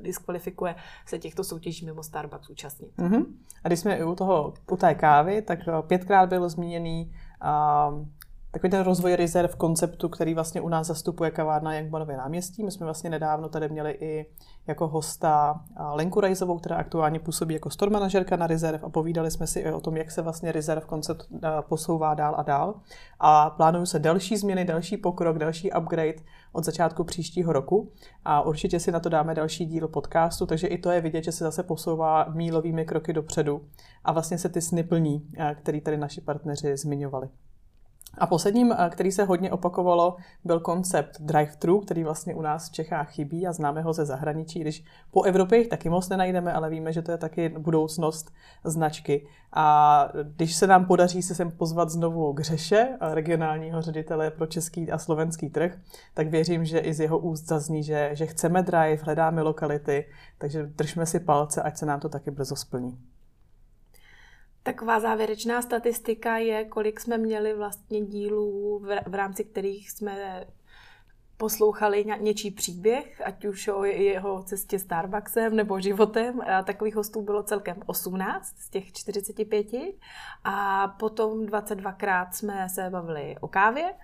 diskvalifikuje 0.00 0.74
se 1.06 1.18
těchto 1.18 1.44
soutěží 1.44 1.86
mimo 1.86 2.02
Starbucks 2.02 2.50
účastnit. 2.50 2.90
Mm-hmm. 2.98 3.26
A 3.64 3.68
když 3.68 3.80
jsme 3.80 4.04
u 4.04 4.14
toho, 4.14 4.54
u 4.70 4.76
té 4.78 4.94
kávy, 4.94 5.42
tak 5.42 5.58
eh, 5.68 5.82
pětkrát 5.82 6.28
byl 6.28 6.48
zmíněný 6.48 7.12
uh, 7.44 8.06
takový 8.50 8.70
ten 8.70 8.82
rozvoj 8.82 9.16
rezerv 9.16 9.56
konceptu, 9.56 10.08
který 10.08 10.34
vlastně 10.34 10.60
u 10.60 10.68
nás 10.68 10.86
zastupuje 10.86 11.30
kavárna 11.30 11.74
Jankmanově 11.74 12.16
náměstí. 12.16 12.64
My 12.64 12.70
jsme 12.70 12.84
vlastně 12.84 13.10
nedávno 13.10 13.48
tady 13.48 13.68
měli 13.68 13.90
i 13.90 14.26
jako 14.66 14.88
hosta 14.88 15.60
Lenku 15.92 16.20
Rajzovou, 16.20 16.58
která 16.58 16.76
aktuálně 16.76 17.20
působí 17.20 17.54
jako 17.54 17.70
store 17.70 17.90
manažerka 17.90 18.36
na 18.36 18.46
rezerv 18.46 18.84
a 18.84 18.88
povídali 18.88 19.30
jsme 19.30 19.46
si 19.46 19.60
i 19.60 19.72
o 19.72 19.80
tom, 19.80 19.96
jak 19.96 20.10
se 20.10 20.22
vlastně 20.22 20.52
rezerv 20.52 20.84
koncept 20.86 21.28
posouvá 21.68 22.14
dál 22.14 22.34
a 22.38 22.42
dál. 22.42 22.74
A 23.20 23.50
plánují 23.50 23.86
se 23.86 23.98
další 23.98 24.36
změny, 24.36 24.64
další 24.64 24.96
pokrok, 24.96 25.38
další 25.38 25.72
upgrade 25.72 26.18
od 26.52 26.64
začátku 26.64 27.04
příštího 27.04 27.52
roku 27.52 27.92
a 28.24 28.42
určitě 28.42 28.80
si 28.80 28.92
na 28.92 29.00
to 29.00 29.08
dáme 29.08 29.34
další 29.34 29.66
díl 29.66 29.88
podcastu, 29.88 30.46
takže 30.46 30.66
i 30.66 30.78
to 30.78 30.90
je 30.90 31.00
vidět, 31.00 31.24
že 31.24 31.32
se 31.32 31.44
zase 31.44 31.62
posouvá 31.62 32.24
mílovými 32.24 32.84
kroky 32.84 33.12
dopředu 33.12 33.60
a 34.04 34.12
vlastně 34.12 34.38
se 34.38 34.48
ty 34.48 34.60
sny 34.60 34.82
plní, 34.82 35.28
který 35.54 35.80
tady 35.80 35.96
naši 35.96 36.20
partneři 36.20 36.76
zmiňovali. 36.76 37.28
A 38.18 38.26
posledním, 38.26 38.72
eh, 38.72 38.90
který 38.90 39.12
se 39.12 39.24
hodně 39.24 39.52
opakovalo, 39.52 40.16
byl 40.44 40.60
koncept 40.60 41.20
drive-thru, 41.20 41.80
který 41.80 42.04
vlastně 42.04 42.34
u 42.34 42.42
nás 42.42 42.68
v 42.68 42.72
Čechách 42.72 43.10
chybí 43.10 43.46
a 43.46 43.52
známe 43.52 43.82
ho 43.82 43.92
ze 43.92 44.06
zahraničí, 44.06 44.60
když 44.60 44.84
po 45.10 45.22
Evropě 45.22 45.58
jich 45.58 45.68
taky 45.68 45.88
moc 45.88 46.08
nenajdeme, 46.08 46.52
ale 46.52 46.70
víme, 46.70 46.92
že 46.92 47.02
to 47.02 47.10
je 47.10 47.18
taky 47.18 47.48
budoucnost 47.48 48.32
značky. 48.64 49.26
A 49.52 50.08
když 50.36 50.54
se 50.54 50.66
nám 50.66 50.84
podaří 50.84 51.22
se 51.22 51.34
sem 51.34 51.50
pozvat 51.50 51.90
znovu 51.90 52.32
Gřeše, 52.32 52.88
eh, 53.00 53.14
regionálního 53.14 53.82
ředitele 53.82 54.30
pro 54.30 54.46
český 54.46 54.90
a 54.90 54.98
slovenský 54.98 55.50
trh, 55.50 55.78
tak 56.14 56.28
věřím, 56.28 56.64
že 56.64 56.78
i 56.78 56.94
z 56.94 57.00
jeho 57.00 57.18
úst 57.18 57.46
zazní, 57.46 57.82
že, 57.82 58.10
že 58.12 58.26
chceme 58.26 58.62
drive, 58.62 59.02
hledáme 59.02 59.42
lokality, 59.42 60.04
takže 60.38 60.62
držme 60.62 61.06
si 61.06 61.20
palce, 61.20 61.62
ať 61.62 61.76
se 61.76 61.86
nám 61.86 62.00
to 62.00 62.08
taky 62.08 62.30
brzo 62.30 62.56
splní. 62.56 62.98
Taková 64.68 65.00
závěrečná 65.00 65.62
statistika 65.62 66.36
je, 66.36 66.64
kolik 66.64 67.00
jsme 67.00 67.18
měli 67.18 67.54
vlastně 67.54 68.00
dílů, 68.00 68.78
v 69.06 69.14
rámci 69.14 69.44
kterých 69.44 69.90
jsme 69.90 70.46
poslouchali 71.36 72.04
něčí 72.20 72.50
příběh, 72.50 73.22
ať 73.24 73.44
už 73.44 73.68
o 73.68 73.84
jeho 73.84 74.42
cestě 74.42 74.78
Starbucksem 74.78 75.56
nebo 75.56 75.80
životem. 75.80 76.40
A 76.40 76.62
takových 76.62 76.96
hostů 76.96 77.22
bylo 77.22 77.42
celkem 77.42 77.76
18 77.86 78.58
z 78.58 78.70
těch 78.70 78.92
45. 78.92 79.66
A 80.44 80.88
potom 80.88 81.46
22krát 81.46 82.28
jsme 82.32 82.68
se 82.68 82.90
bavili 82.90 83.36
o 83.40 83.48
kávě 83.48 83.94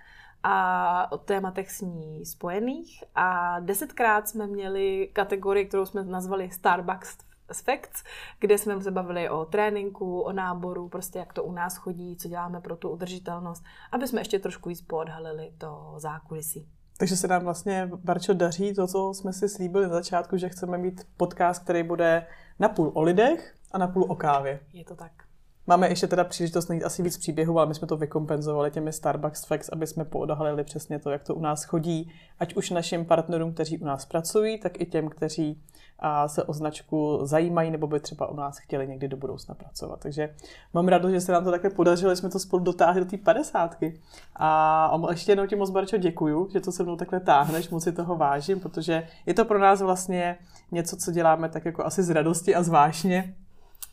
a 0.43 1.11
o 1.11 1.17
tématech 1.17 1.71
s 1.71 1.81
ní 1.81 2.25
spojených. 2.25 3.03
A 3.15 3.59
desetkrát 3.59 4.29
jsme 4.29 4.47
měli 4.47 5.09
kategorii, 5.13 5.65
kterou 5.65 5.85
jsme 5.85 6.03
nazvali 6.03 6.51
Starbucks 6.51 7.17
z 7.51 7.61
Facts, 7.61 8.03
kde 8.39 8.57
jsme 8.57 8.81
se 8.81 8.91
bavili 8.91 9.29
o 9.29 9.45
tréninku, 9.45 10.21
o 10.21 10.31
náboru, 10.31 10.89
prostě 10.89 11.19
jak 11.19 11.33
to 11.33 11.43
u 11.43 11.51
nás 11.51 11.75
chodí, 11.75 12.15
co 12.17 12.27
děláme 12.27 12.61
pro 12.61 12.75
tu 12.75 12.89
udržitelnost, 12.89 13.63
aby 13.91 14.07
jsme 14.07 14.21
ještě 14.21 14.39
trošku 14.39 14.69
víc 14.69 14.81
poodhalili 14.81 15.53
to 15.57 15.93
zákulisí. 15.97 16.67
Takže 16.97 17.17
se 17.17 17.27
nám 17.27 17.43
vlastně, 17.43 17.89
Barčo, 18.03 18.33
daří 18.33 18.73
to, 18.73 18.87
co 18.87 19.13
jsme 19.13 19.33
si 19.33 19.49
slíbili 19.49 19.87
na 19.87 19.93
začátku, 19.93 20.37
že 20.37 20.49
chceme 20.49 20.77
mít 20.77 21.07
podcast, 21.17 21.63
který 21.63 21.83
bude 21.83 22.27
napůl 22.59 22.91
o 22.93 23.01
lidech 23.01 23.55
a 23.71 23.77
napůl 23.77 24.05
o 24.09 24.15
kávě. 24.15 24.59
Je 24.73 24.85
to 24.85 24.95
tak. 24.95 25.24
Máme 25.67 25.89
ještě 25.89 26.07
teda 26.07 26.23
příležitost 26.23 26.67
najít 26.67 26.83
asi 26.83 27.03
víc 27.03 27.17
příběhů, 27.17 27.59
ale 27.59 27.67
my 27.67 27.75
jsme 27.75 27.87
to 27.87 27.97
vykompenzovali 27.97 28.71
těmi 28.71 28.93
Starbucks 28.93 29.45
Facts, 29.45 29.69
aby 29.69 29.87
jsme 29.87 30.05
poodhalili 30.05 30.63
přesně 30.63 30.99
to, 30.99 31.09
jak 31.09 31.23
to 31.23 31.35
u 31.35 31.39
nás 31.39 31.63
chodí, 31.63 32.11
ať 32.39 32.55
už 32.55 32.69
našim 32.69 33.05
partnerům, 33.05 33.53
kteří 33.53 33.77
u 33.77 33.85
nás 33.85 34.05
pracují, 34.05 34.59
tak 34.59 34.81
i 34.81 34.85
těm, 34.85 35.09
kteří 35.09 35.61
a 35.99 36.27
se 36.27 36.43
o 36.43 36.53
značku 36.53 37.19
zajímají 37.23 37.71
nebo 37.71 37.87
by 37.87 37.99
třeba 37.99 38.27
u 38.27 38.35
nás 38.35 38.57
chtěli 38.57 38.87
někdy 38.87 39.07
do 39.07 39.17
budoucna 39.17 39.55
pracovat. 39.55 39.99
Takže 39.99 40.35
mám 40.73 40.87
radost, 40.87 41.11
že 41.11 41.21
se 41.21 41.31
nám 41.31 41.43
to 41.43 41.51
takhle 41.51 41.69
podařilo, 41.69 42.11
že 42.11 42.15
jsme 42.15 42.29
to 42.29 42.39
spolu 42.39 42.63
dotáhli 42.63 42.99
do 42.99 43.05
té 43.09 43.17
padesátky. 43.17 44.01
A 44.35 45.01
ještě 45.09 45.31
jednou 45.31 45.45
ti 45.45 45.55
moc, 45.55 45.69
Barčo, 45.69 45.97
děkuju, 45.97 46.49
že 46.53 46.59
to 46.59 46.71
se 46.71 46.83
mnou 46.83 46.95
takhle 46.95 47.19
táhneš, 47.19 47.69
moc 47.69 47.83
si 47.83 47.91
toho 47.91 48.15
vážím, 48.15 48.59
protože 48.59 49.07
je 49.25 49.33
to 49.33 49.45
pro 49.45 49.59
nás 49.59 49.81
vlastně 49.81 50.37
něco, 50.71 50.97
co 50.97 51.11
děláme 51.11 51.49
tak 51.49 51.65
jako 51.65 51.85
asi 51.85 52.03
z 52.03 52.09
radosti 52.09 52.55
a 52.55 52.63
zvážně, 52.63 53.35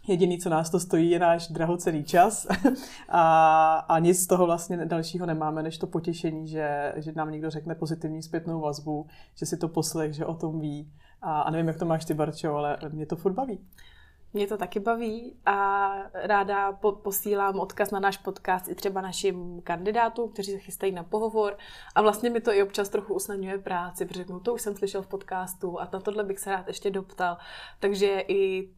Jediný, 0.07 0.39
co 0.39 0.51
nás 0.51 0.71
to 0.71 0.81
stojí, 0.81 1.11
je 1.11 1.19
náš 1.19 1.49
drahocený 1.49 2.05
čas 2.05 2.47
a, 3.09 3.75
a 3.89 3.99
nic 3.99 4.23
z 4.23 4.27
toho 4.27 4.47
vlastně 4.47 4.77
dalšího 4.77 5.27
nemáme, 5.27 5.63
než 5.63 5.79
to 5.79 5.87
potěšení, 5.87 6.49
že, 6.49 6.93
že 6.97 7.13
nám 7.13 7.31
někdo 7.31 7.51
řekne 7.51 7.75
pozitivní 7.75 8.23
zpětnou 8.23 8.61
vazbu, 8.61 9.07
že 9.35 9.47
si 9.47 9.57
to 9.57 9.69
poslech, 9.69 10.13
že 10.13 10.27
o 10.27 10.35
tom 10.35 10.61
ví. 10.61 10.93
A, 11.21 11.41
a 11.41 11.51
nevím, 11.51 11.69
jak 11.69 11.79
to 11.79 11.85
máš 11.85 12.05
ty, 12.05 12.15
Barčo, 12.15 12.55
ale 12.55 12.79
mě 12.93 13.07
to 13.07 13.17
furt 13.17 13.33
baví. 13.33 13.59
Mě 14.35 14.47
to 14.47 14.57
taky 14.57 14.81
baví 14.81 15.37
a 15.47 15.89
ráda 16.15 16.73
po- 16.73 16.93
posílám 16.93 17.61
odkaz 17.61 17.91
na 17.91 18.01
náš 18.01 18.17
podcast 18.17 18.69
i 18.69 18.75
třeba 18.75 19.01
našim 19.01 19.63
kandidátům, 19.63 20.33
kteří 20.33 20.53
se 20.53 20.59
chystají 20.59 20.93
na 20.93 21.03
pohovor 21.03 21.57
a 21.95 22.03
vlastně 22.03 22.31
mi 22.31 22.41
to 22.41 22.53
i 22.53 22.63
občas 22.63 22.89
trochu 22.89 23.15
usnadňuje 23.15 23.59
práci, 23.59 24.07
protože 24.07 24.21
řeknu, 24.21 24.41
to 24.41 24.55
už 24.55 24.63
jsem 24.63 24.77
slyšel 24.77 25.03
v 25.03 25.07
podcastu 25.07 25.81
a 25.81 25.89
na 25.93 26.01
tohle 26.01 26.25
bych 26.25 26.39
se 26.39 26.51
rád 26.51 26.69
ještě 26.69 26.91
doptal. 26.91 27.37
Takže 27.81 28.25
i 28.29 28.71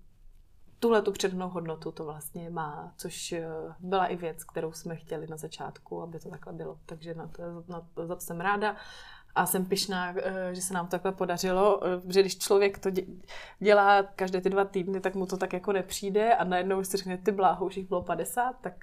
tuhle 0.80 1.02
tu 1.02 1.12
přednou 1.12 1.48
hodnotu 1.48 1.92
to 1.92 2.04
vlastně 2.04 2.50
má, 2.50 2.92
což 2.96 3.32
eh, 3.32 3.48
byla 3.78 4.06
i 4.06 4.16
věc, 4.16 4.44
kterou 4.44 4.72
jsme 4.72 4.96
chtěli 4.96 5.26
na 5.26 5.36
začátku, 5.36 6.02
aby 6.02 6.20
to 6.20 6.30
takhle 6.30 6.52
bylo. 6.52 6.78
Takže 6.86 7.14
na 7.14 7.26
to, 7.26 7.42
na 7.68 7.80
to, 7.94 8.06
za 8.06 8.14
to 8.14 8.20
jsem 8.20 8.40
ráda 8.40 8.76
a 9.34 9.46
jsem 9.46 9.64
pišná, 9.64 10.14
že 10.52 10.60
se 10.60 10.74
nám 10.74 10.86
to 10.86 10.90
takhle 10.90 11.12
podařilo, 11.12 11.80
že 12.08 12.20
když 12.20 12.38
člověk 12.38 12.78
to 12.78 12.90
dělá 13.58 14.02
každé 14.02 14.40
ty 14.40 14.50
dva 14.50 14.64
týdny, 14.64 15.00
tak 15.00 15.14
mu 15.14 15.26
to 15.26 15.36
tak 15.36 15.52
jako 15.52 15.72
nepřijde 15.72 16.34
a 16.34 16.44
najednou 16.44 16.84
si 16.84 16.96
řekne, 16.96 17.18
ty 17.18 17.32
bláho, 17.32 17.66
už 17.66 17.76
jich 17.76 17.88
bylo 17.88 18.02
50, 18.02 18.54
tak 18.60 18.74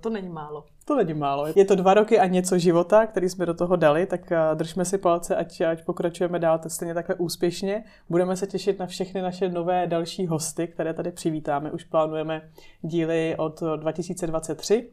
to 0.00 0.10
není 0.10 0.28
málo. 0.28 0.64
To 0.84 0.96
není 0.96 1.14
málo. 1.14 1.46
Je 1.56 1.64
to 1.64 1.74
dva 1.74 1.94
roky 1.94 2.18
a 2.18 2.26
něco 2.26 2.58
života, 2.58 3.06
který 3.06 3.28
jsme 3.28 3.46
do 3.46 3.54
toho 3.54 3.76
dali, 3.76 4.06
tak 4.06 4.32
držme 4.54 4.84
si 4.84 4.98
palce, 4.98 5.36
ať, 5.36 5.60
ať 5.60 5.84
pokračujeme 5.84 6.38
dál 6.38 6.60
stejně 6.68 6.94
takhle 6.94 7.14
úspěšně. 7.14 7.84
Budeme 8.08 8.36
se 8.36 8.46
těšit 8.46 8.78
na 8.78 8.86
všechny 8.86 9.22
naše 9.22 9.48
nové 9.48 9.86
další 9.86 10.26
hosty, 10.26 10.68
které 10.68 10.94
tady 10.94 11.12
přivítáme. 11.12 11.70
Už 11.70 11.84
plánujeme 11.84 12.50
díly 12.82 13.34
od 13.38 13.62
2023 13.76 14.90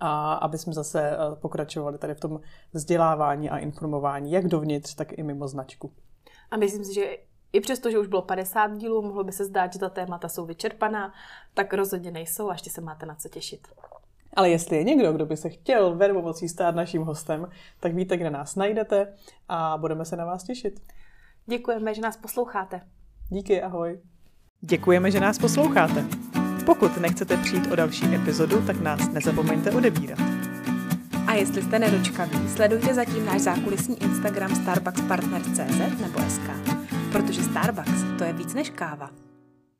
a 0.00 0.34
aby 0.34 0.58
jsme 0.58 0.72
zase 0.72 1.10
eh, 1.10 1.16
pokračovali 1.36 1.98
tady 1.98 2.14
v 2.14 2.20
tom 2.20 2.40
vzdělávání 2.72 3.50
a 3.50 3.58
informování, 3.58 4.32
jak 4.32 4.48
dovnitř, 4.48 4.94
tak 4.94 5.18
i 5.18 5.22
mimo 5.22 5.48
značku. 5.48 5.92
A 6.50 6.56
myslím 6.56 6.84
si, 6.84 6.94
že 6.94 7.16
i 7.52 7.60
přesto, 7.60 7.90
že 7.90 7.98
už 7.98 8.06
bylo 8.06 8.22
50 8.22 8.76
dílů, 8.76 9.02
mohlo 9.02 9.24
by 9.24 9.32
se 9.32 9.44
zdát, 9.44 9.72
že 9.72 9.78
ta 9.78 9.88
témata 9.88 10.28
jsou 10.28 10.46
vyčerpaná, 10.46 11.12
tak 11.54 11.74
rozhodně 11.74 12.10
nejsou 12.10 12.48
a 12.48 12.52
ještě 12.52 12.70
se 12.70 12.80
máte 12.80 13.06
na 13.06 13.14
co 13.14 13.28
těšit. 13.28 13.68
Ale 14.34 14.50
jestli 14.50 14.76
je 14.76 14.84
někdo, 14.84 15.12
kdo 15.12 15.26
by 15.26 15.36
se 15.36 15.48
chtěl 15.48 15.96
verbomocí 15.96 16.48
stát 16.48 16.74
naším 16.74 17.02
hostem, 17.02 17.48
tak 17.80 17.94
víte, 17.94 18.16
kde 18.16 18.30
nás 18.30 18.56
najdete 18.56 19.14
a 19.48 19.78
budeme 19.78 20.04
se 20.04 20.16
na 20.16 20.24
vás 20.24 20.44
těšit. 20.44 20.80
Děkujeme, 21.46 21.94
že 21.94 22.02
nás 22.02 22.16
posloucháte. 22.16 22.80
Díky, 23.28 23.62
ahoj. 23.62 24.00
Děkujeme, 24.60 25.10
že 25.10 25.20
nás 25.20 25.38
posloucháte. 25.38 26.31
Pokud 26.66 27.00
nechcete 27.00 27.36
přijít 27.36 27.72
o 27.72 27.76
další 27.76 28.14
epizodu, 28.14 28.62
tak 28.66 28.80
nás 28.80 29.08
nezapomeňte 29.12 29.70
odebírat. 29.70 30.18
A 31.26 31.34
jestli 31.34 31.62
jste 31.62 31.78
nedočkaví, 31.78 32.48
sledujte 32.48 32.94
zatím 32.94 33.26
náš 33.26 33.40
zákulisní 33.40 34.02
Instagram 34.02 34.54
starbuckspartners.cz 34.54 36.00
nebo 36.00 36.20
SK, 36.28 36.50
protože 37.12 37.42
Starbucks 37.42 38.04
to 38.18 38.24
je 38.24 38.32
víc 38.32 38.54
než 38.54 38.70
káva. 38.70 39.21